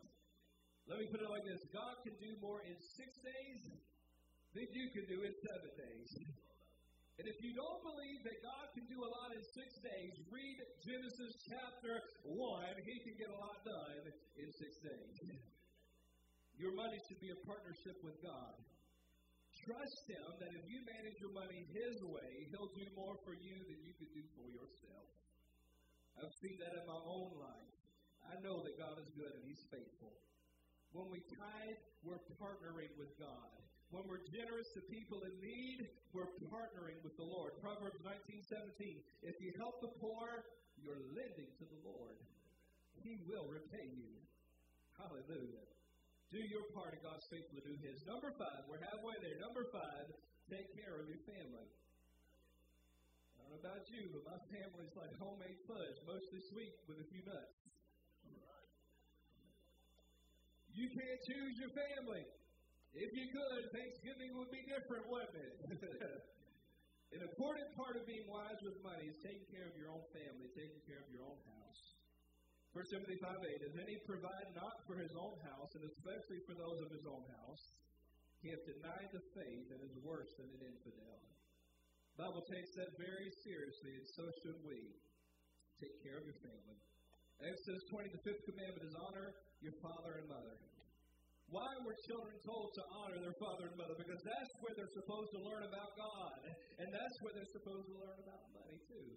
Let 0.88 1.03
me 1.03 1.12
put 1.12 1.20
it 1.20 1.27
like 1.27 1.43
this 1.43 1.60
God 1.75 2.00
can 2.08 2.15
do 2.24 2.31
more 2.39 2.63
in 2.63 2.79
six 2.96 3.12
days 3.20 3.62
than 4.55 4.67
you 4.72 4.86
can 4.96 5.05
do 5.12 5.27
in 5.27 5.34
seven 5.43 5.72
days. 5.75 6.10
And 7.22 7.30
if 7.30 7.38
you 7.38 7.54
don't 7.54 7.86
believe 7.86 8.25
that 8.25 8.42
God 8.42 8.66
can 8.74 8.82
do 8.90 8.98
a 8.98 9.06
lot 9.13 9.30
in 9.30 9.46
six 9.54 9.78
days, 9.86 10.13
read 10.34 10.58
Genesis 10.82 11.38
chapter 11.54 12.01
1. 12.25 12.34
He 12.82 12.98
can 12.98 13.13
get 13.13 13.30
a 13.30 13.38
lot 13.38 13.62
done 13.62 14.10
in 14.42 14.50
six 14.58 14.82
days. 14.82 15.38
Your 16.58 16.74
money 16.74 16.98
should 17.06 17.22
be 17.22 17.30
a 17.30 17.38
partnership 17.46 17.94
with 18.01 18.18
God. 18.25 18.58
Trust 19.54 20.01
Him 20.10 20.34
that 20.42 20.50
if 20.50 20.66
you 20.66 20.82
manage 20.82 21.22
your 21.22 21.30
money 21.38 21.62
His 21.70 22.01
way, 22.10 22.50
He'll 22.50 22.74
do 22.74 22.90
more 22.98 23.13
for 23.22 23.38
you 23.38 23.54
than 23.70 23.78
you 23.86 23.94
could 24.01 24.10
do 24.18 24.25
for 24.34 24.50
yourself. 24.50 25.06
I've 26.18 26.34
seen 26.42 26.58
that 26.58 26.74
in 26.74 26.90
my 26.90 27.01
own 27.06 27.38
life. 27.38 27.78
I 28.25 28.42
know 28.42 28.66
that 28.66 28.82
God 28.82 28.98
is 28.98 29.13
good 29.13 29.30
and 29.30 29.46
He's 29.46 29.62
faithful. 29.70 30.18
When 30.90 31.13
we 31.13 31.22
tithe, 31.38 31.82
we're 32.01 32.18
partnering 32.42 32.98
with 32.98 33.13
God. 33.22 33.62
When 33.91 34.07
we're 34.07 34.24
generous 34.31 34.71
to 34.79 34.81
people 34.88 35.19
in 35.27 35.36
need, 35.43 35.83
we're 36.15 36.31
partnering 36.48 36.95
with 37.03 37.12
the 37.19 37.27
Lord. 37.27 37.60
Proverbs 37.60 38.00
19:17. 38.00 39.03
If 39.21 39.36
you 39.43 39.51
help 39.60 39.83
the 39.83 39.91
poor, 40.00 40.48
you're 40.79 41.03
lending 41.12 41.51
to 41.60 41.65
the 41.67 41.79
Lord. 41.83 42.15
He 43.03 43.19
will 43.27 43.51
repay 43.51 43.91
you. 43.91 44.15
Hallelujah. 44.95 45.67
Do 46.31 46.39
your 46.39 46.63
part 46.71 46.95
and 46.95 47.03
God's 47.03 47.27
faithful 47.27 47.60
to 47.60 47.67
do 47.67 47.75
his. 47.83 48.00
Number 48.07 48.31
five, 48.39 48.63
we're 48.71 48.79
halfway 48.79 49.19
there. 49.19 49.36
Number 49.43 49.67
five, 49.75 50.07
take 50.48 50.71
care 50.71 50.95
of 50.95 51.12
your 51.12 51.19
family. 51.27 51.67
I 53.36 53.43
don't 53.43 53.51
know 53.51 53.60
about 53.60 53.83
you, 53.91 54.07
but 54.15 54.24
my 54.24 54.39
family's 54.55 54.95
like 54.95 55.12
homemade 55.19 55.60
fudge, 55.67 56.00
mostly 56.07 56.39
sweet 56.48 56.79
with 56.88 57.03
a 57.03 57.07
few 57.12 57.24
nuts. 57.27 57.60
You 60.71 60.88
can't 60.88 61.21
choose 61.27 61.60
your 61.60 61.75
family. 61.75 62.24
If 62.91 63.12
you 63.15 63.25
could, 63.31 63.71
Thanksgiving 63.71 64.36
would 64.36 64.51
be 64.51 64.63
different, 64.67 65.07
wouldn't 65.07 65.39
it? 65.39 65.55
An 67.15 67.24
important 67.24 67.67
part 67.75 67.95
of 68.00 68.07
being 68.07 68.24
wise 68.27 68.60
with 68.63 68.79
money 68.83 69.07
is 69.07 69.19
taking 69.19 69.43
care 69.51 69.67
of 69.67 69.75
your 69.75 69.91
own 69.91 70.03
family, 70.15 70.48
taking 70.55 70.79
care 70.88 71.00
of 71.00 71.07
your 71.12 71.27
own 71.27 71.39
house. 71.43 71.81
1 72.71 72.88
Timothy 72.88 73.19
5 73.19 73.36
8, 73.36 73.67
as 73.67 73.75
any 73.83 74.00
provide 74.07 74.48
not 74.55 74.79
for 74.88 74.95
his 74.95 75.12
own 75.19 75.36
house, 75.43 75.71
and 75.75 75.83
especially 75.83 76.39
for 76.48 76.55
those 76.55 76.79
of 76.79 76.88
his 76.88 77.03
own 77.03 77.24
house, 77.43 77.63
he 78.39 78.48
hath 78.51 78.63
denied 78.63 79.12
the 79.12 79.24
faith 79.36 79.67
and 79.75 79.79
is 79.83 79.95
worse 80.07 80.31
than 80.39 80.48
an 80.55 80.63
infidel. 80.63 81.19
The 82.15 82.27
Bible 82.27 82.43
takes 82.48 82.71
that 82.79 82.95
very 82.95 83.27
seriously, 83.43 83.91
and 84.00 84.07
so 84.15 84.24
should 84.43 84.60
we. 84.63 84.95
Take 85.83 85.98
care 86.05 86.21
of 86.21 86.25
your 86.29 86.38
family. 86.45 86.77
Exodus 87.41 87.81
20, 87.89 88.13
the 88.13 88.21
fifth 88.21 88.45
commandment 88.45 88.86
is 88.86 88.93
honor 88.93 89.33
your 89.65 89.74
father 89.81 90.21
and 90.21 90.29
mother. 90.29 90.53
Why 91.51 91.72
were 91.84 91.96
children 92.08 92.39
told 92.48 92.72
to 92.79 92.84
honor 92.96 93.20
their 93.20 93.36
father 93.36 93.67
and 93.67 93.75
mother? 93.75 94.00
Because 94.00 94.24
that's 94.24 94.53
where 94.63 94.72
they're 94.72 94.96
supposed 94.96 95.31
to 95.36 95.39
learn 95.43 95.67
about 95.67 95.91
God, 96.00 96.39
and 96.79 96.88
that's 96.88 97.17
where 97.20 97.36
they're 97.36 97.53
supposed 97.53 97.91
to 97.91 97.96
learn 98.00 98.17
about 98.24 98.43
money, 98.55 98.79
too. 98.88 99.08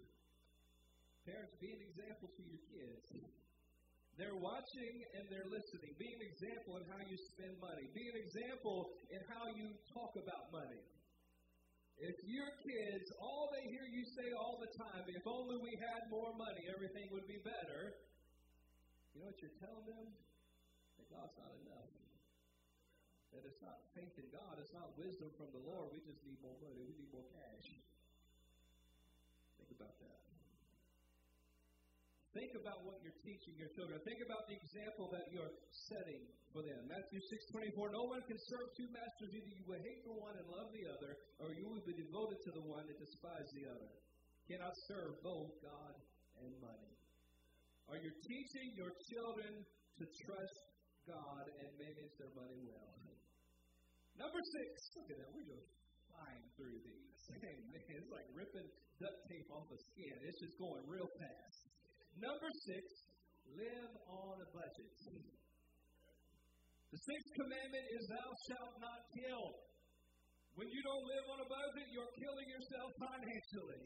Parents, 1.23 1.55
be 1.63 1.71
an 1.71 1.81
example 1.87 2.27
to 2.27 2.43
your 2.43 2.61
kids. 2.75 3.07
They're 4.19 4.39
watching 4.39 4.95
and 5.19 5.27
they're 5.27 5.47
listening. 5.47 5.91
Be 5.99 6.07
an 6.07 6.23
example 6.23 6.79
in 6.79 6.83
how 6.87 7.01
you 7.03 7.17
spend 7.35 7.55
money. 7.59 7.83
Be 7.91 8.05
an 8.07 8.17
example 8.19 8.87
in 9.11 9.19
how 9.27 9.43
you 9.55 9.67
talk 9.91 10.15
about 10.15 10.55
money. 10.55 10.83
If 11.99 12.15
your 12.27 12.51
kids, 12.63 13.07
all 13.19 13.47
they 13.55 13.63
hear 13.71 13.87
you 13.87 14.03
say 14.19 14.27
all 14.35 14.59
the 14.59 14.71
time, 14.75 15.03
if 15.07 15.23
only 15.23 15.55
we 15.63 15.71
had 15.79 16.11
more 16.11 16.31
money, 16.35 16.63
everything 16.67 17.07
would 17.15 17.27
be 17.27 17.39
better, 17.43 17.95
you 19.15 19.23
know 19.23 19.31
what 19.31 19.39
you're 19.39 19.59
telling 19.63 19.87
them? 19.87 20.07
That 20.99 21.07
God's 21.07 21.35
not 21.39 21.51
enough. 21.63 21.94
That 23.35 23.43
it's 23.43 23.59
not 23.59 23.83
faith 23.91 24.15
in 24.15 24.31
God, 24.31 24.55
it's 24.63 24.71
not 24.71 24.95
wisdom 24.95 25.27
from 25.35 25.51
the 25.51 25.59
Lord. 25.59 25.91
We 25.91 25.99
just 26.07 26.23
need 26.23 26.39
more 26.39 26.55
money, 26.63 26.79
we 26.87 26.95
need 26.95 27.11
more 27.11 27.27
cash. 27.35 27.67
Think 29.59 29.75
about 29.75 29.95
that. 29.99 30.25
Think 32.35 32.51
about 32.59 32.83
what 32.83 32.99
you're 32.99 33.15
teaching 33.23 33.55
your 33.55 33.71
children. 33.75 33.95
Think 34.03 34.19
about 34.19 34.43
the 34.51 34.59
example 34.59 35.07
that 35.15 35.31
you're 35.31 35.55
setting 35.87 36.19
for 36.51 36.63
them. 36.67 36.83
Matthew 36.91 37.23
6:24. 37.31 37.95
No 37.95 38.03
one 38.11 38.19
can 38.27 38.35
serve 38.51 38.75
two 38.75 38.91
masters. 38.91 39.31
Either 39.31 39.51
you 39.55 39.63
will 39.63 39.79
hate 39.79 40.03
the 40.03 40.11
one 40.11 40.35
and 40.35 40.47
love 40.51 40.67
the 40.75 40.83
other, 40.83 41.15
or 41.39 41.55
you 41.55 41.63
will 41.63 41.83
be 41.87 41.95
devoted 41.95 42.43
to 42.43 42.51
the 42.51 42.63
one 42.67 42.83
and 42.83 42.99
despise 42.99 43.47
the 43.55 43.71
other. 43.71 43.91
Cannot 44.51 44.75
serve 44.87 45.15
both 45.23 45.55
God 45.63 45.95
and 46.43 46.51
money. 46.59 46.91
Are 47.87 47.97
you 48.03 48.11
teaching 48.27 48.75
your 48.75 48.91
children 49.11 49.63
to 49.99 50.05
trust 50.27 50.59
God 51.07 51.47
and 51.47 51.69
manage 51.79 52.13
their 52.19 52.35
money 52.35 52.59
well? 52.67 53.04
Number 54.15 54.41
six. 54.41 54.71
Look 54.95 55.09
at 55.11 55.17
that. 55.19 55.29
We're 55.35 55.49
just 55.49 55.67
flying 56.07 56.45
through 56.55 56.79
these. 56.83 57.19
man, 57.43 57.83
it's 57.91 58.11
like 58.11 58.27
ripping 58.31 58.69
duct 58.99 59.19
tape 59.27 59.49
off 59.51 59.67
a 59.67 59.79
skin. 59.91 60.15
It's 60.23 60.39
just 60.39 60.55
going 60.55 60.83
real 60.87 61.09
fast. 61.19 61.59
Number 62.15 62.49
six, 62.63 62.83
live 63.51 63.93
on 64.07 64.35
a 64.39 64.47
budget. 64.55 64.91
The 66.95 66.99
sixth 67.03 67.31
commandment 67.35 67.87
is 67.91 68.01
thou 68.07 68.29
shalt 68.47 68.75
not 68.79 68.99
kill. 69.11 69.45
When 70.55 70.71
you 70.71 70.79
don't 70.79 71.05
live 71.11 71.25
on 71.35 71.39
a 71.43 71.49
budget, 71.51 71.87
you're 71.91 72.13
killing 72.15 72.47
yourself 72.47 72.89
financially. 72.95 73.85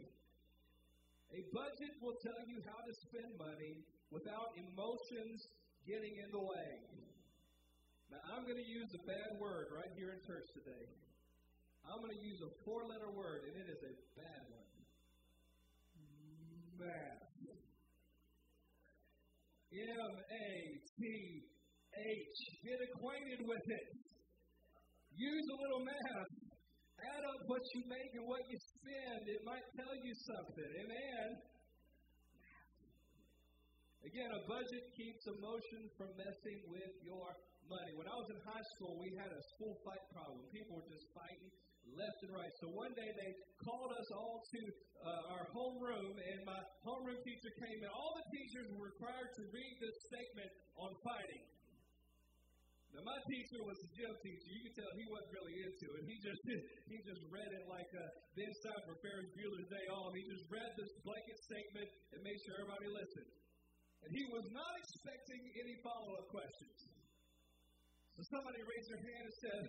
A 1.33 1.41
budget 1.49 1.93
will 2.05 2.17
tell 2.21 2.41
you 2.45 2.61
how 2.69 2.77
to 2.77 2.93
spend 3.09 3.33
money 3.41 3.73
without 4.13 4.53
emotions 4.53 5.41
getting 5.89 6.13
in 6.21 6.29
the 6.29 6.43
way. 6.45 6.69
Now, 8.09 8.21
I'm 8.33 8.43
going 8.43 8.57
to 8.57 8.69
use 8.69 8.89
a 8.97 9.01
bad 9.05 9.37
word 9.37 9.69
right 9.69 9.93
here 9.93 10.17
in 10.17 10.19
church 10.25 10.49
today. 10.57 10.85
I'm 11.85 12.01
going 12.01 12.13
to 12.13 12.23
use 12.25 12.41
a 12.41 12.51
four 12.65 12.85
letter 12.89 13.13
word, 13.13 13.45
and 13.49 13.53
it 13.61 13.67
is 13.69 13.81
a 13.85 13.93
bad 14.17 14.41
one. 14.49 14.69
Math. 16.79 17.29
M 19.69 20.13
A 20.33 20.49
T 20.97 21.01
H. 21.93 22.39
Get 22.65 22.79
acquainted 22.89 23.45
with 23.45 23.65
it. 23.69 23.87
Use 25.13 25.45
a 25.45 25.57
little 25.61 25.85
math. 25.85 26.31
Add 26.99 27.23
up 27.23 27.41
what 27.45 27.61
you 27.77 27.81
make 27.85 28.11
and 28.17 28.25
what 28.25 28.41
you 28.49 28.57
spend. 28.57 29.21
It 29.29 29.41
might 29.45 29.67
tell 29.77 29.93
you 29.93 30.13
something. 30.25 30.69
Amen. 30.83 31.27
Again, 34.03 34.31
a 34.31 34.41
budget 34.47 34.83
keeps 34.97 35.23
emotion 35.27 35.81
from 35.99 36.09
messing 36.17 36.59
with 36.71 36.95
your 37.03 37.29
money. 37.69 37.93
When 37.95 38.09
I 38.09 38.17
was 38.17 38.27
in 38.33 38.39
high 38.43 38.65
school, 38.75 38.97
we 38.97 39.13
had 39.15 39.29
a 39.29 39.41
school 39.55 39.77
fight 39.85 40.03
problem. 40.11 40.41
People 40.49 40.81
were 40.81 40.89
just 40.89 41.05
fighting 41.13 41.49
left 41.95 42.19
and 42.25 42.33
right. 42.33 42.53
So 42.61 42.69
one 42.73 42.93
day 42.93 43.09
they 43.17 43.31
called 43.65 43.93
us 43.97 44.09
all 44.13 44.41
to 44.41 44.61
uh, 45.05 45.33
our 45.33 45.45
homeroom, 45.55 46.13
and 46.17 46.39
my 46.45 46.59
homeroom 46.85 47.17
teacher 47.23 47.51
came 47.65 47.79
in. 47.81 47.89
All 47.89 48.13
the 48.13 48.27
teachers 48.29 48.67
were 48.75 48.89
required 48.91 49.31
to 49.37 49.43
read 49.49 49.73
this 49.79 49.95
statement 50.11 50.51
on 50.77 50.91
fighting. 51.01 51.45
Now 52.89 53.05
my 53.05 53.21
teacher 53.29 53.61
was 53.61 53.77
a 53.85 53.89
gym 53.93 54.13
teacher. 54.17 54.49
You 54.49 54.61
can 54.65 54.73
tell 54.81 54.89
he 54.97 55.05
wasn't 55.13 55.33
really 55.37 55.55
into 55.61 55.87
it. 55.93 56.01
He 56.09 56.15
just 56.25 56.41
he 56.89 56.97
just 57.05 57.21
read 57.29 57.51
it 57.53 57.63
like 57.69 57.89
uh, 57.93 58.01
Ben 58.33 58.49
Stein 58.65 58.81
for 58.89 58.97
Ferris 59.05 59.29
Bueller's 59.37 59.69
Day 59.69 59.85
Off. 59.93 60.09
He 60.17 60.25
just 60.25 60.45
read 60.49 60.73
this 60.73 60.89
blanket 61.05 61.37
statement 61.45 61.89
and 62.17 62.19
made 62.25 62.39
sure 62.49 62.65
everybody 62.65 62.89
listened. 62.89 63.29
And 64.01 64.09
he 64.15 64.25
was 64.33 64.47
not 64.55 64.73
expecting 64.79 65.41
any 65.59 65.75
follow-up 65.85 66.25
questions. 66.33 66.88
So 68.19 68.35
somebody 68.35 68.59
raised 68.67 68.91
their 68.91 68.99
hand 68.99 69.31
and 69.31 69.35
said, 69.39 69.63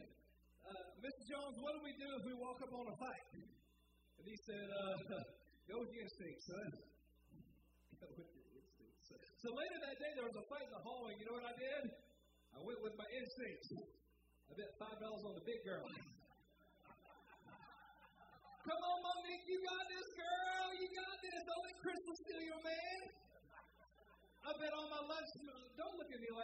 uh, 0.67 0.83
Mr. 0.99 1.23
Jones, 1.23 1.55
what 1.63 1.71
do 1.71 1.87
we 1.87 1.95
do 1.95 2.09
if 2.19 2.27
we 2.27 2.35
walk 2.35 2.59
up 2.59 2.75
on 2.75 2.83
a 2.83 2.97
fight? 2.99 3.27
And 3.39 4.27
he 4.27 4.35
said, 4.43 4.67
uh, 4.67 5.23
go 5.71 5.79
with 5.79 5.95
your 5.95 6.03
instincts, 6.03 6.51
son. 6.51 6.67
Go 8.03 8.11
with 8.11 8.27
your 8.27 8.51
instincts. 8.51 9.07
So 9.39 9.55
later 9.55 9.79
that 9.87 10.03
day, 10.03 10.11
there 10.19 10.27
was 10.27 10.35
a 10.35 10.43
fight 10.51 10.67
in 10.67 10.75
the 10.75 10.83
hallway. 10.83 11.15
You 11.23 11.31
know 11.31 11.39
what 11.39 11.47
I 11.47 11.55
did? 11.63 11.95
I 12.51 12.59
went 12.67 12.83
with 12.83 12.99
my 12.99 13.07
instincts. 13.15 13.71
I 14.51 14.59
bet 14.59 14.75
five 14.83 14.99
dollars 14.99 15.23
on 15.31 15.39
the 15.39 15.47
big 15.47 15.63
girl. 15.63 15.87
Come 18.67 18.83
on, 18.83 18.99
Monique, 18.99 19.47
you 19.47 19.63
got 19.63 19.87
this, 19.87 20.11
girl. 20.19 20.75
You 20.75 20.91
got 20.91 21.23
this. 21.23 21.39
Don't 21.47 21.63
let 21.71 21.77
Crystal 21.87 22.15
steal 22.19 22.43
your 22.51 22.63
man. 22.67 23.15
I 24.43 24.51
bet 24.59 24.75
on 24.75 24.91
my 24.91 25.07
lunch. 25.07 25.30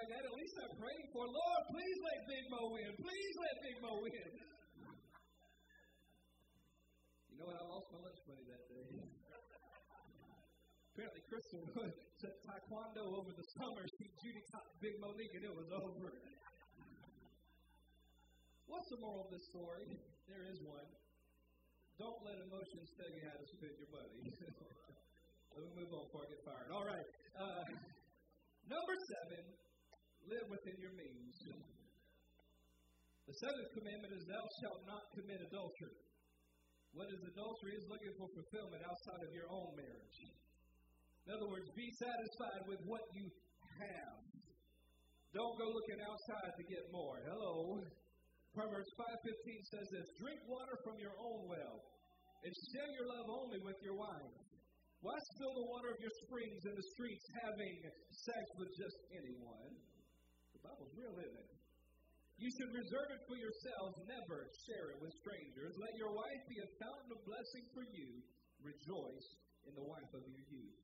Like 0.06 0.22
that. 0.22 0.30
At 0.30 0.38
least 0.38 0.54
I'm 0.62 0.74
praying 0.78 1.06
for 1.10 1.26
Lord. 1.26 1.62
Please 1.74 1.98
let 2.06 2.18
Big 2.30 2.44
Mo 2.46 2.62
win. 2.70 2.94
Please 2.94 3.34
let 3.42 3.54
Big 3.58 3.76
Mo 3.82 3.92
win. 4.06 4.30
You 7.26 7.34
know 7.42 7.50
what? 7.50 7.58
I 7.58 7.66
lost 7.66 7.90
my 7.90 8.06
lunch 8.06 8.22
money 8.30 8.46
that 8.46 8.62
day. 8.70 8.86
Apparently, 10.94 11.22
Crystal 11.26 11.62
said 12.22 12.34
taekwondo 12.46 13.18
over 13.18 13.34
the 13.34 13.46
summer. 13.58 13.82
She 13.98 14.06
Judy 14.22 14.46
taught 14.54 14.70
Big 14.78 14.94
Monique, 15.02 15.34
and 15.42 15.44
it 15.44 15.54
was 15.58 15.68
over. 15.74 16.08
What's 18.70 18.88
the 18.94 18.98
moral 19.02 19.26
of 19.26 19.30
this 19.34 19.42
story? 19.50 19.90
There 20.30 20.46
is 20.46 20.62
one. 20.62 20.86
Don't 21.98 22.20
let 22.22 22.38
emotions 22.46 22.94
tell 22.94 23.10
you 23.10 23.26
how 23.26 23.36
to 23.36 23.46
spend 23.58 23.74
your 23.74 23.90
money. 23.90 24.22
Let 25.56 25.64
me 25.64 25.72
move 25.72 25.88
on 25.96 26.04
before 26.12 26.22
I 26.24 26.28
get 26.28 26.40
fired. 26.44 26.68
All 26.68 26.84
right. 26.84 27.08
Uh, 27.32 27.64
number 28.74 28.94
seven, 29.08 29.44
live 30.26 30.46
within 30.50 30.76
your 30.82 30.94
means. 30.98 31.34
The 33.26 33.36
seventh 33.42 33.70
commandment 33.74 34.12
is 34.14 34.22
thou 34.26 34.44
shalt 34.62 34.82
not 34.86 35.02
commit 35.18 35.42
adultery. 35.42 35.98
What 36.94 37.10
is 37.10 37.20
adultery? 37.26 37.74
Is 37.74 37.86
looking 37.90 38.14
for 38.16 38.30
fulfillment 38.30 38.82
outside 38.86 39.22
of 39.26 39.30
your 39.34 39.50
own 39.50 39.74
marriage. 39.74 40.18
In 41.26 41.34
other 41.34 41.50
words, 41.50 41.66
be 41.74 41.90
satisfied 41.98 42.62
with 42.70 42.80
what 42.86 43.02
you 43.12 43.26
have. 43.82 44.22
Don't 45.34 45.58
go 45.58 45.68
looking 45.68 46.00
outside 46.06 46.54
to 46.54 46.64
get 46.70 46.86
more. 46.94 47.18
Hello. 47.26 47.82
Proverbs 48.54 48.88
5:15 48.96 49.62
says 49.74 49.86
this: 49.92 50.06
Drink 50.16 50.40
water 50.48 50.78
from 50.86 50.96
your 50.96 51.12
own 51.18 51.44
well, 51.50 51.76
and 52.40 52.52
share 52.72 52.90
your 52.94 53.06
love 53.10 53.28
only 53.28 53.60
with 53.60 53.76
your 53.82 53.98
wife. 53.98 54.32
Why 55.04 55.18
spill 55.36 55.52
the 55.52 55.68
water 55.68 55.92
of 55.92 56.00
your 56.00 56.14
springs 56.24 56.62
in 56.64 56.72
the 56.72 56.86
streets 56.96 57.26
having 57.44 57.74
sex 58.24 58.44
with 58.56 58.70
just 58.80 58.96
anyone? 59.12 59.76
Bible's 60.66 60.94
real, 60.98 61.14
isn't 61.14 61.38
it? 61.38 61.50
You 62.36 62.52
should 62.52 62.72
reserve 62.74 63.08
it 63.16 63.22
for 63.24 63.38
yourselves, 63.38 63.96
never 64.04 64.44
share 64.68 64.92
it 64.92 64.98
with 65.00 65.14
strangers. 65.24 65.72
Let 65.78 65.94
your 65.96 66.12
wife 66.12 66.42
be 66.52 66.58
a 66.60 66.68
fountain 66.76 67.10
of 67.16 67.20
blessing 67.24 67.64
for 67.72 67.84
you. 67.96 68.20
Rejoice 68.60 69.28
in 69.64 69.72
the 69.72 69.86
wife 69.86 70.10
of 70.12 70.20
your 70.28 70.44
youth. 70.52 70.80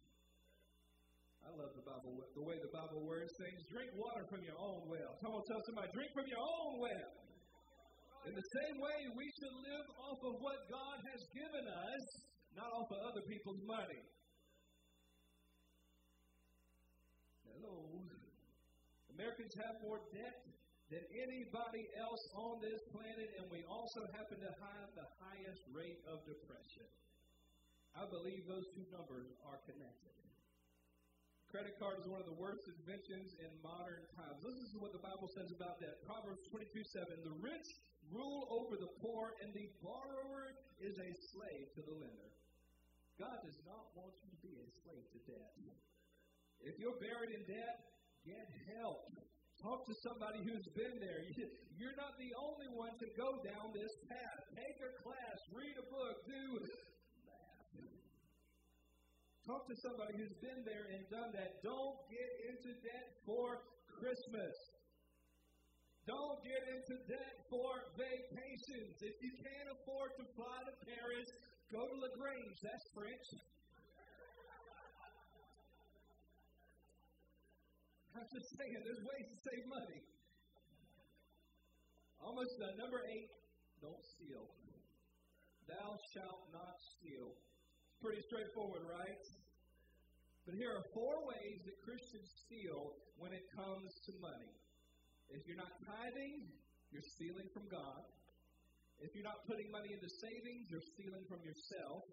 I 1.42 1.50
love 1.58 1.74
the 1.74 1.82
Bible, 1.82 2.14
the 2.38 2.46
way 2.46 2.56
the 2.62 2.70
Bible 2.70 3.02
words 3.02 3.28
things. 3.36 3.60
Drink 3.68 3.90
water 3.98 4.24
from 4.30 4.46
your 4.46 4.56
own 4.56 4.86
well. 4.86 5.12
Come 5.20 5.34
on, 5.34 5.42
tell 5.50 5.60
somebody, 5.66 5.90
drink 5.90 6.14
from 6.14 6.30
your 6.30 6.40
own 6.40 6.72
well. 6.78 7.12
In 8.30 8.32
the 8.38 8.48
same 8.62 8.76
way, 8.78 8.98
we 9.18 9.26
should 9.42 9.56
live 9.66 9.86
off 10.06 10.20
of 10.22 10.34
what 10.38 10.58
God 10.70 10.98
has 11.02 11.20
given 11.34 11.66
us, 11.66 12.04
not 12.54 12.70
off 12.70 12.86
of 12.94 13.00
other 13.10 13.26
people's 13.26 13.58
money. 13.66 14.02
Hello. 17.50 18.21
Americans 19.14 19.52
have 19.60 19.76
more 19.84 20.00
debt 20.12 20.40
than 20.88 21.04
anybody 21.16 21.88
else 21.96 22.24
on 22.36 22.60
this 22.60 22.80
planet, 22.92 23.28
and 23.40 23.48
we 23.48 23.64
also 23.64 24.04
happen 24.12 24.36
to 24.40 24.52
have 24.60 24.88
the 24.92 25.08
highest 25.24 25.64
rate 25.72 26.00
of 26.04 26.20
depression. 26.28 26.84
I 27.96 28.08
believe 28.08 28.44
those 28.48 28.68
two 28.72 28.84
numbers 28.92 29.28
are 29.44 29.60
connected. 29.68 30.12
Credit 31.52 31.76
card 31.76 32.00
is 32.00 32.08
one 32.08 32.16
of 32.16 32.24
the 32.24 32.40
worst 32.40 32.64
inventions 32.64 33.36
in 33.36 33.52
modern 33.60 34.00
times. 34.16 34.40
Listen 34.40 34.72
to 34.72 34.80
what 34.80 34.96
the 34.96 35.04
Bible 35.04 35.28
says 35.36 35.52
about 35.52 35.76
that. 35.84 36.00
Proverbs 36.08 36.40
22 36.48 36.80
7. 36.80 37.12
The 37.28 37.36
rich 37.44 37.68
rule 38.08 38.48
over 38.48 38.80
the 38.80 38.88
poor, 39.04 39.36
and 39.44 39.52
the 39.52 39.68
borrower 39.84 40.56
is 40.80 40.96
a 40.96 41.10
slave 41.36 41.68
to 41.76 41.84
the 41.84 41.92
lender. 41.92 42.32
God 43.20 43.36
does 43.44 43.60
not 43.68 43.92
want 43.92 44.16
you 44.24 44.32
to 44.32 44.40
be 44.40 44.56
a 44.56 44.68
slave 44.80 45.04
to 45.12 45.20
debt. 45.28 45.52
If 46.64 46.80
you're 46.80 46.96
buried 46.96 47.36
in 47.36 47.44
debt, 47.44 47.91
get 48.26 48.46
help. 48.78 49.06
Talk 49.62 49.86
to 49.86 49.94
somebody 50.02 50.42
who's 50.42 50.66
been 50.74 50.98
there. 50.98 51.22
You're 51.78 51.94
not 51.94 52.18
the 52.18 52.34
only 52.34 52.70
one 52.74 52.94
to 52.98 53.08
go 53.14 53.38
down 53.46 53.70
this 53.74 53.94
path. 54.10 54.42
Take 54.58 54.78
a 54.82 54.92
class, 55.02 55.38
read 55.54 55.74
a 55.78 55.86
book, 55.86 56.16
do 56.26 56.66
Talk 59.42 59.66
to 59.66 59.74
somebody 59.82 60.14
who's 60.14 60.38
been 60.38 60.62
there 60.62 60.86
and 60.94 61.02
done 61.10 61.34
that. 61.34 61.58
Don't 61.66 61.98
get 62.06 62.30
into 62.46 62.78
debt 62.78 63.10
for 63.26 63.58
Christmas. 63.90 64.54
Don't 66.06 66.38
get 66.46 66.62
into 66.70 66.94
debt 67.10 67.36
for 67.50 67.90
vacations. 67.98 68.94
If 69.02 69.18
you 69.18 69.34
can't 69.42 69.68
afford 69.74 70.14
to 70.22 70.24
fly 70.38 70.58
to 70.62 70.74
Paris, 70.86 71.26
go 71.74 71.82
to 71.82 71.94
LaGrange. 72.06 72.54
That's 72.62 72.86
French. 72.94 73.26
I'm 78.12 78.28
just 78.28 78.48
saying, 78.60 78.76
there's 78.84 79.04
ways 79.04 79.26
to 79.32 79.36
save 79.40 79.64
money. 79.72 80.00
Almost 82.20 82.54
uh, 82.60 82.76
number 82.76 83.00
eight, 83.08 83.32
don't 83.80 84.04
steal. 84.14 84.46
Thou 85.66 85.96
shalt 86.12 86.44
not 86.52 86.76
steal. 86.98 87.34
Pretty 88.04 88.20
straightforward, 88.28 88.84
right? 88.84 89.24
But 90.44 90.58
here 90.58 90.74
are 90.74 90.84
four 90.92 91.22
ways 91.24 91.62
that 91.64 91.76
Christians 91.86 92.28
steal 92.46 92.98
when 93.16 93.32
it 93.32 93.46
comes 93.54 93.90
to 94.06 94.12
money. 94.18 94.52
If 95.30 95.46
you're 95.46 95.58
not 95.58 95.72
tithing, 95.86 96.50
you're 96.90 97.08
stealing 97.16 97.48
from 97.54 97.70
God. 97.70 98.02
If 99.00 99.14
you're 99.16 99.26
not 99.26 99.42
putting 99.48 99.70
money 99.72 99.94
into 99.94 100.10
savings, 100.20 100.68
you're 100.68 100.84
stealing 100.94 101.24
from 101.26 101.40
yourself. 101.42 102.04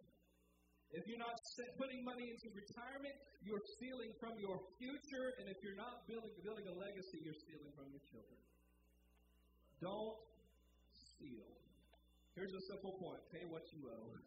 If 0.92 1.06
you're 1.06 1.22
not 1.22 1.38
putting 1.78 2.02
money 2.02 2.34
into 2.34 2.50
retirement, 2.50 3.14
you're 3.46 3.62
stealing 3.78 4.10
from 4.18 4.34
your 4.42 4.58
future. 4.82 5.38
And 5.38 5.46
if 5.46 5.62
you're 5.62 5.78
not 5.78 6.10
building, 6.10 6.34
building 6.42 6.66
a 6.66 6.74
legacy, 6.74 7.22
you're 7.22 7.38
stealing 7.38 7.70
from 7.78 7.94
your 7.94 8.02
children. 8.10 8.40
Don't 9.82 10.18
steal. 11.14 11.46
Here's 12.34 12.54
a 12.54 12.64
simple 12.74 12.98
point 12.98 13.22
pay 13.30 13.46
what 13.46 13.70
you 13.70 13.86
owe. 13.86 14.18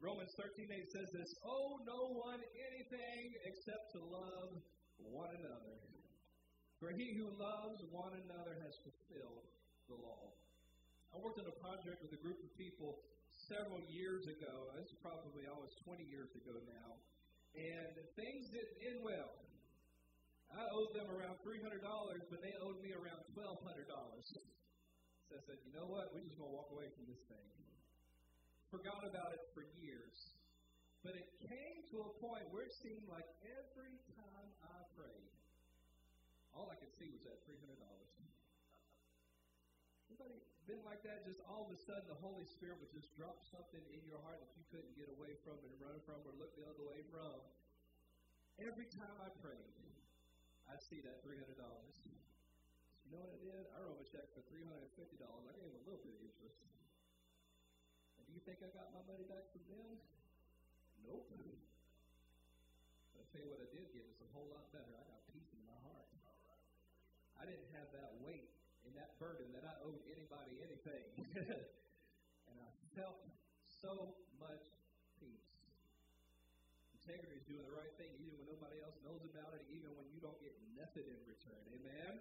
Romans 0.00 0.30
13:8 0.36 0.92
says 0.92 1.10
this, 1.10 1.34
"Owe 1.42 1.78
no 1.82 2.14
one 2.14 2.42
anything 2.54 3.34
except 3.44 3.90
to 3.92 3.98
love 3.98 4.62
one 4.98 5.34
another. 5.34 5.78
For 6.78 6.92
he 6.92 7.14
who 7.14 7.26
loves 7.30 7.82
one 7.90 8.14
another 8.14 8.54
has 8.62 8.78
fulfilled 8.78 9.48
the 9.88 9.96
law." 9.96 10.32
I 11.12 11.18
worked 11.18 11.40
on 11.40 11.46
a 11.46 11.58
project 11.58 12.02
with 12.02 12.12
a 12.12 12.22
group 12.22 12.38
of 12.44 12.54
people 12.56 13.02
several 13.48 13.80
years 13.88 14.28
ago. 14.28 14.68
This 14.76 14.92
probably 15.00 15.48
almost 15.48 15.80
20 15.82 16.04
years 16.04 16.30
ago 16.36 16.54
now. 16.68 17.00
And 17.56 17.96
things 18.14 18.52
didn't 18.52 18.78
end 18.84 19.00
well. 19.02 19.34
I 20.52 20.64
owed 20.72 20.92
them 20.92 21.08
around 21.12 21.40
$300, 21.44 21.80
but 22.28 22.40
they 22.40 22.54
owed 22.60 22.80
me 22.80 22.92
around 22.92 23.20
$1,200. 23.36 23.64
So 25.28 25.36
I 25.36 25.42
said, 25.44 25.60
you 25.64 25.72
know 25.76 25.88
what? 25.88 26.12
We're 26.12 26.24
just 26.24 26.40
going 26.40 26.48
to 26.48 26.56
walk 26.56 26.72
away 26.72 26.88
from 26.96 27.04
this 27.04 27.20
thing 27.28 27.48
forgot 28.70 29.00
about 29.04 29.32
it 29.32 29.40
for 29.56 29.64
years. 29.80 30.36
But 31.00 31.16
it 31.16 31.28
came 31.48 31.80
to 31.92 32.04
a 32.04 32.10
point 32.20 32.44
where 32.52 32.68
it 32.68 32.74
seemed 32.84 33.08
like 33.08 33.24
every 33.44 33.96
time 34.12 34.48
I 34.60 34.78
prayed, 34.92 35.32
all 36.52 36.68
I 36.68 36.76
could 36.76 36.92
see 37.00 37.08
was 37.08 37.22
that 37.24 37.40
$300. 37.48 38.07
Anybody 40.28 40.44
been 40.68 40.84
like 40.84 41.00
that? 41.08 41.24
Just 41.24 41.40
all 41.48 41.64
of 41.64 41.72
a 41.72 41.80
sudden, 41.88 42.04
the 42.04 42.20
Holy 42.20 42.44
Spirit 42.44 42.76
would 42.84 42.92
just 42.92 43.08
drop 43.16 43.40
something 43.48 43.80
in 43.88 44.04
your 44.04 44.20
heart 44.20 44.36
that 44.44 44.52
you 44.52 44.64
couldn't 44.68 44.92
get 44.92 45.08
away 45.08 45.32
from 45.40 45.56
and 45.64 45.72
run 45.80 45.96
from 46.04 46.20
or 46.28 46.36
look 46.36 46.52
the 46.52 46.68
other 46.68 46.84
way 46.84 47.00
from. 47.08 47.40
Every 48.60 48.84
time 48.92 49.16
I 49.24 49.32
prayed, 49.40 49.72
I'd 50.68 50.84
see 50.84 51.00
that 51.00 51.24
$300. 51.24 51.40
You 51.48 53.16
know 53.16 53.24
what 53.24 53.32
I 53.32 53.40
did? 53.40 53.72
I 53.72 53.80
wrote 53.80 53.96
a 53.96 54.04
check 54.04 54.28
for 54.36 54.44
$350. 54.52 54.68
I 54.68 55.56
gave 55.56 55.72
a 55.72 55.82
little 55.88 56.04
bit 56.04 56.12
of 56.12 56.20
interest. 56.20 56.60
Do 58.20 58.36
you 58.36 58.44
think 58.44 58.60
I 58.60 58.68
got 58.76 58.92
my 58.92 59.00
money 59.08 59.24
back 59.24 59.48
from 59.48 59.64
them? 59.72 59.96
Nope. 61.08 61.24
But 61.32 61.40
I'll 63.16 63.24
tell 63.32 63.40
you 63.40 63.48
what 63.48 63.64
I 63.64 63.68
did 63.72 63.88
get 63.96 64.04
is 64.04 64.20
a 64.20 64.28
whole 64.36 64.52
lot 64.52 64.68
better. 64.76 64.92
I 64.92 65.04
got 65.08 65.24
peace 65.32 65.48
in 65.56 65.64
my 65.64 65.80
heart. 65.88 66.12
I 67.40 67.48
didn't 67.48 67.72
have 67.72 67.88
that 67.96 68.20
weight 68.20 68.57
and 68.88 68.96
that 68.96 69.12
burden 69.20 69.52
that 69.52 69.68
I 69.68 69.76
owed 69.84 70.00
anybody 70.08 70.56
anything. 70.64 71.04
and 72.48 72.56
I 72.56 72.70
felt 72.96 73.20
so 73.84 74.16
much 74.40 74.64
peace. 75.20 75.52
Integrity 76.96 77.36
is 77.36 77.44
doing 77.44 77.68
the 77.68 77.76
right 77.76 77.92
thing 78.00 78.08
even 78.16 78.40
when 78.40 78.48
nobody 78.48 78.80
else 78.80 78.96
knows 79.04 79.20
about 79.28 79.52
it, 79.60 79.68
even 79.68 79.92
when 79.92 80.08
you 80.08 80.24
don't 80.24 80.40
get 80.40 80.56
nothing 80.72 81.04
in 81.04 81.20
return. 81.28 81.60
Amen? 81.68 82.16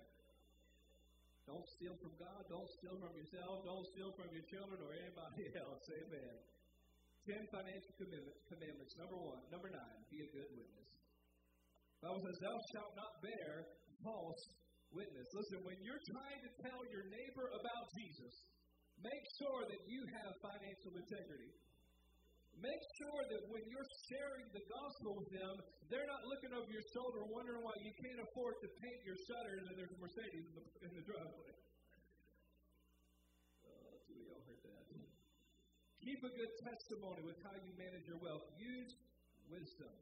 Don't 1.48 1.64
steal 1.80 1.96
from 2.04 2.12
God. 2.20 2.44
Don't 2.52 2.68
steal 2.84 3.00
from 3.00 3.16
yourself. 3.16 3.64
Don't 3.64 3.88
steal 3.96 4.12
from 4.20 4.28
your 4.36 4.44
children 4.52 4.84
or 4.84 4.92
anybody 4.92 5.48
else. 5.64 5.88
Amen. 5.88 6.36
Ten 7.24 7.48
financial 7.48 7.96
commandments. 8.52 8.92
Number 9.00 9.16
one. 9.16 9.40
Number 9.48 9.72
nine. 9.72 10.00
Be 10.12 10.28
a 10.28 10.30
good 10.36 10.52
witness. 10.52 10.92
The 12.04 12.12
Bible 12.12 12.24
says, 12.28 12.40
Thou 12.44 12.56
shalt 12.76 12.94
not 13.00 13.24
bear 13.24 13.72
false 14.04 14.44
witness. 14.94 15.28
Listen, 15.34 15.60
when 15.64 15.78
you're 15.84 16.04
trying 16.12 16.42
to 16.44 16.52
tell 16.64 16.82
your 16.92 17.06
neighbor 17.08 17.48
about 17.52 17.86
Jesus, 17.96 18.34
make 19.02 19.26
sure 19.40 19.62
that 19.68 19.82
you 19.88 20.02
have 20.22 20.32
financial 20.40 20.94
integrity. 20.96 21.52
Make 22.58 22.82
sure 22.98 23.22
that 23.30 23.42
when 23.54 23.62
you're 23.70 23.86
sharing 24.10 24.50
the 24.50 24.66
gospel 24.66 25.14
with 25.14 25.30
them, 25.30 25.62
they're 25.94 26.10
not 26.10 26.26
looking 26.26 26.50
over 26.58 26.66
your 26.74 26.82
shoulder 26.90 27.22
wondering 27.30 27.62
why 27.62 27.78
you 27.86 27.94
can't 28.02 28.18
afford 28.18 28.58
to 28.66 28.68
paint 28.82 29.00
your 29.06 29.20
shutters 29.30 29.62
and 29.70 29.78
there's 29.78 29.94
a 29.94 30.00
Mercedes 30.02 30.46
in 30.50 30.54
the, 30.58 30.66
in 30.90 30.92
the 30.98 31.04
driveway. 31.06 31.54
Uh, 33.62 33.94
oh, 33.94 34.02
two 34.10 34.18
of 34.18 34.26
y'all 34.26 34.42
heard 34.50 34.62
that. 34.66 34.84
Keep 36.02 36.20
a 36.26 36.34
good 36.34 36.54
testimony 36.66 37.22
with 37.30 37.38
how 37.46 37.54
you 37.62 37.78
manage 37.78 38.10
your 38.10 38.18
wealth. 38.26 38.50
Use 38.58 38.90
wisdom. 39.54 39.94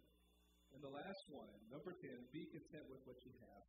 And 0.72 0.80
the 0.80 0.92
last 0.96 1.24
one, 1.32 1.52
number 1.68 1.92
10, 1.92 2.08
be 2.32 2.48
content 2.56 2.88
with 2.88 3.04
what 3.04 3.20
you 3.28 3.36
have. 3.36 3.64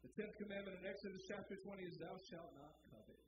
The 0.00 0.10
tenth 0.16 0.32
commandment 0.40 0.80
in 0.80 0.84
Exodus 0.88 1.20
chapter 1.28 1.60
20 1.60 1.84
is, 1.84 2.00
Thou 2.00 2.16
shalt 2.32 2.52
not 2.56 2.72
covet. 2.88 3.20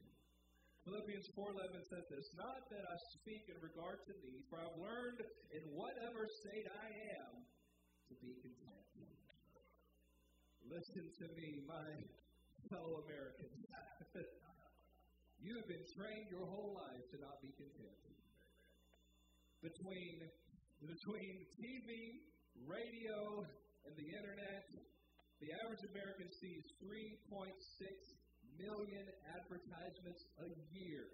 Philippians 0.89 1.29
4.11 1.39 1.79
says 1.87 2.05
this, 2.11 2.27
Not 2.35 2.67
that 2.73 2.83
I 2.83 2.97
speak 3.21 3.47
in 3.53 3.61
regard 3.63 4.03
to 4.09 4.13
thee, 4.25 4.43
for 4.51 4.59
I've 4.59 4.81
learned 4.81 5.21
in 5.55 5.63
whatever 5.71 6.27
state 6.43 6.67
I 6.67 6.89
am 7.23 7.45
to 8.11 8.15
be 8.19 8.35
content. 8.41 8.83
Listen 10.67 11.07
to 11.23 11.27
me, 11.39 11.63
my 11.69 11.87
fellow 12.73 13.05
Americans. 13.05 13.63
you 15.45 15.55
have 15.61 15.69
been 15.69 15.87
trained 15.93 16.33
your 16.33 16.49
whole 16.49 16.75
life 16.75 17.05
to 17.15 17.21
not 17.21 17.39
be 17.45 17.53
content. 17.55 18.01
Between, 19.61 20.25
between 20.83 21.47
TV, 21.55 22.27
radio, 22.67 23.47
and 23.87 23.95
the 23.95 24.09
internet, 24.11 24.67
the 25.43 25.51
average 25.59 25.83
American 25.91 26.31
sees 26.39 26.63
3.6 26.87 27.51
million 28.55 29.07
advertisements 29.35 30.23
a 30.39 30.49
year. 30.71 31.11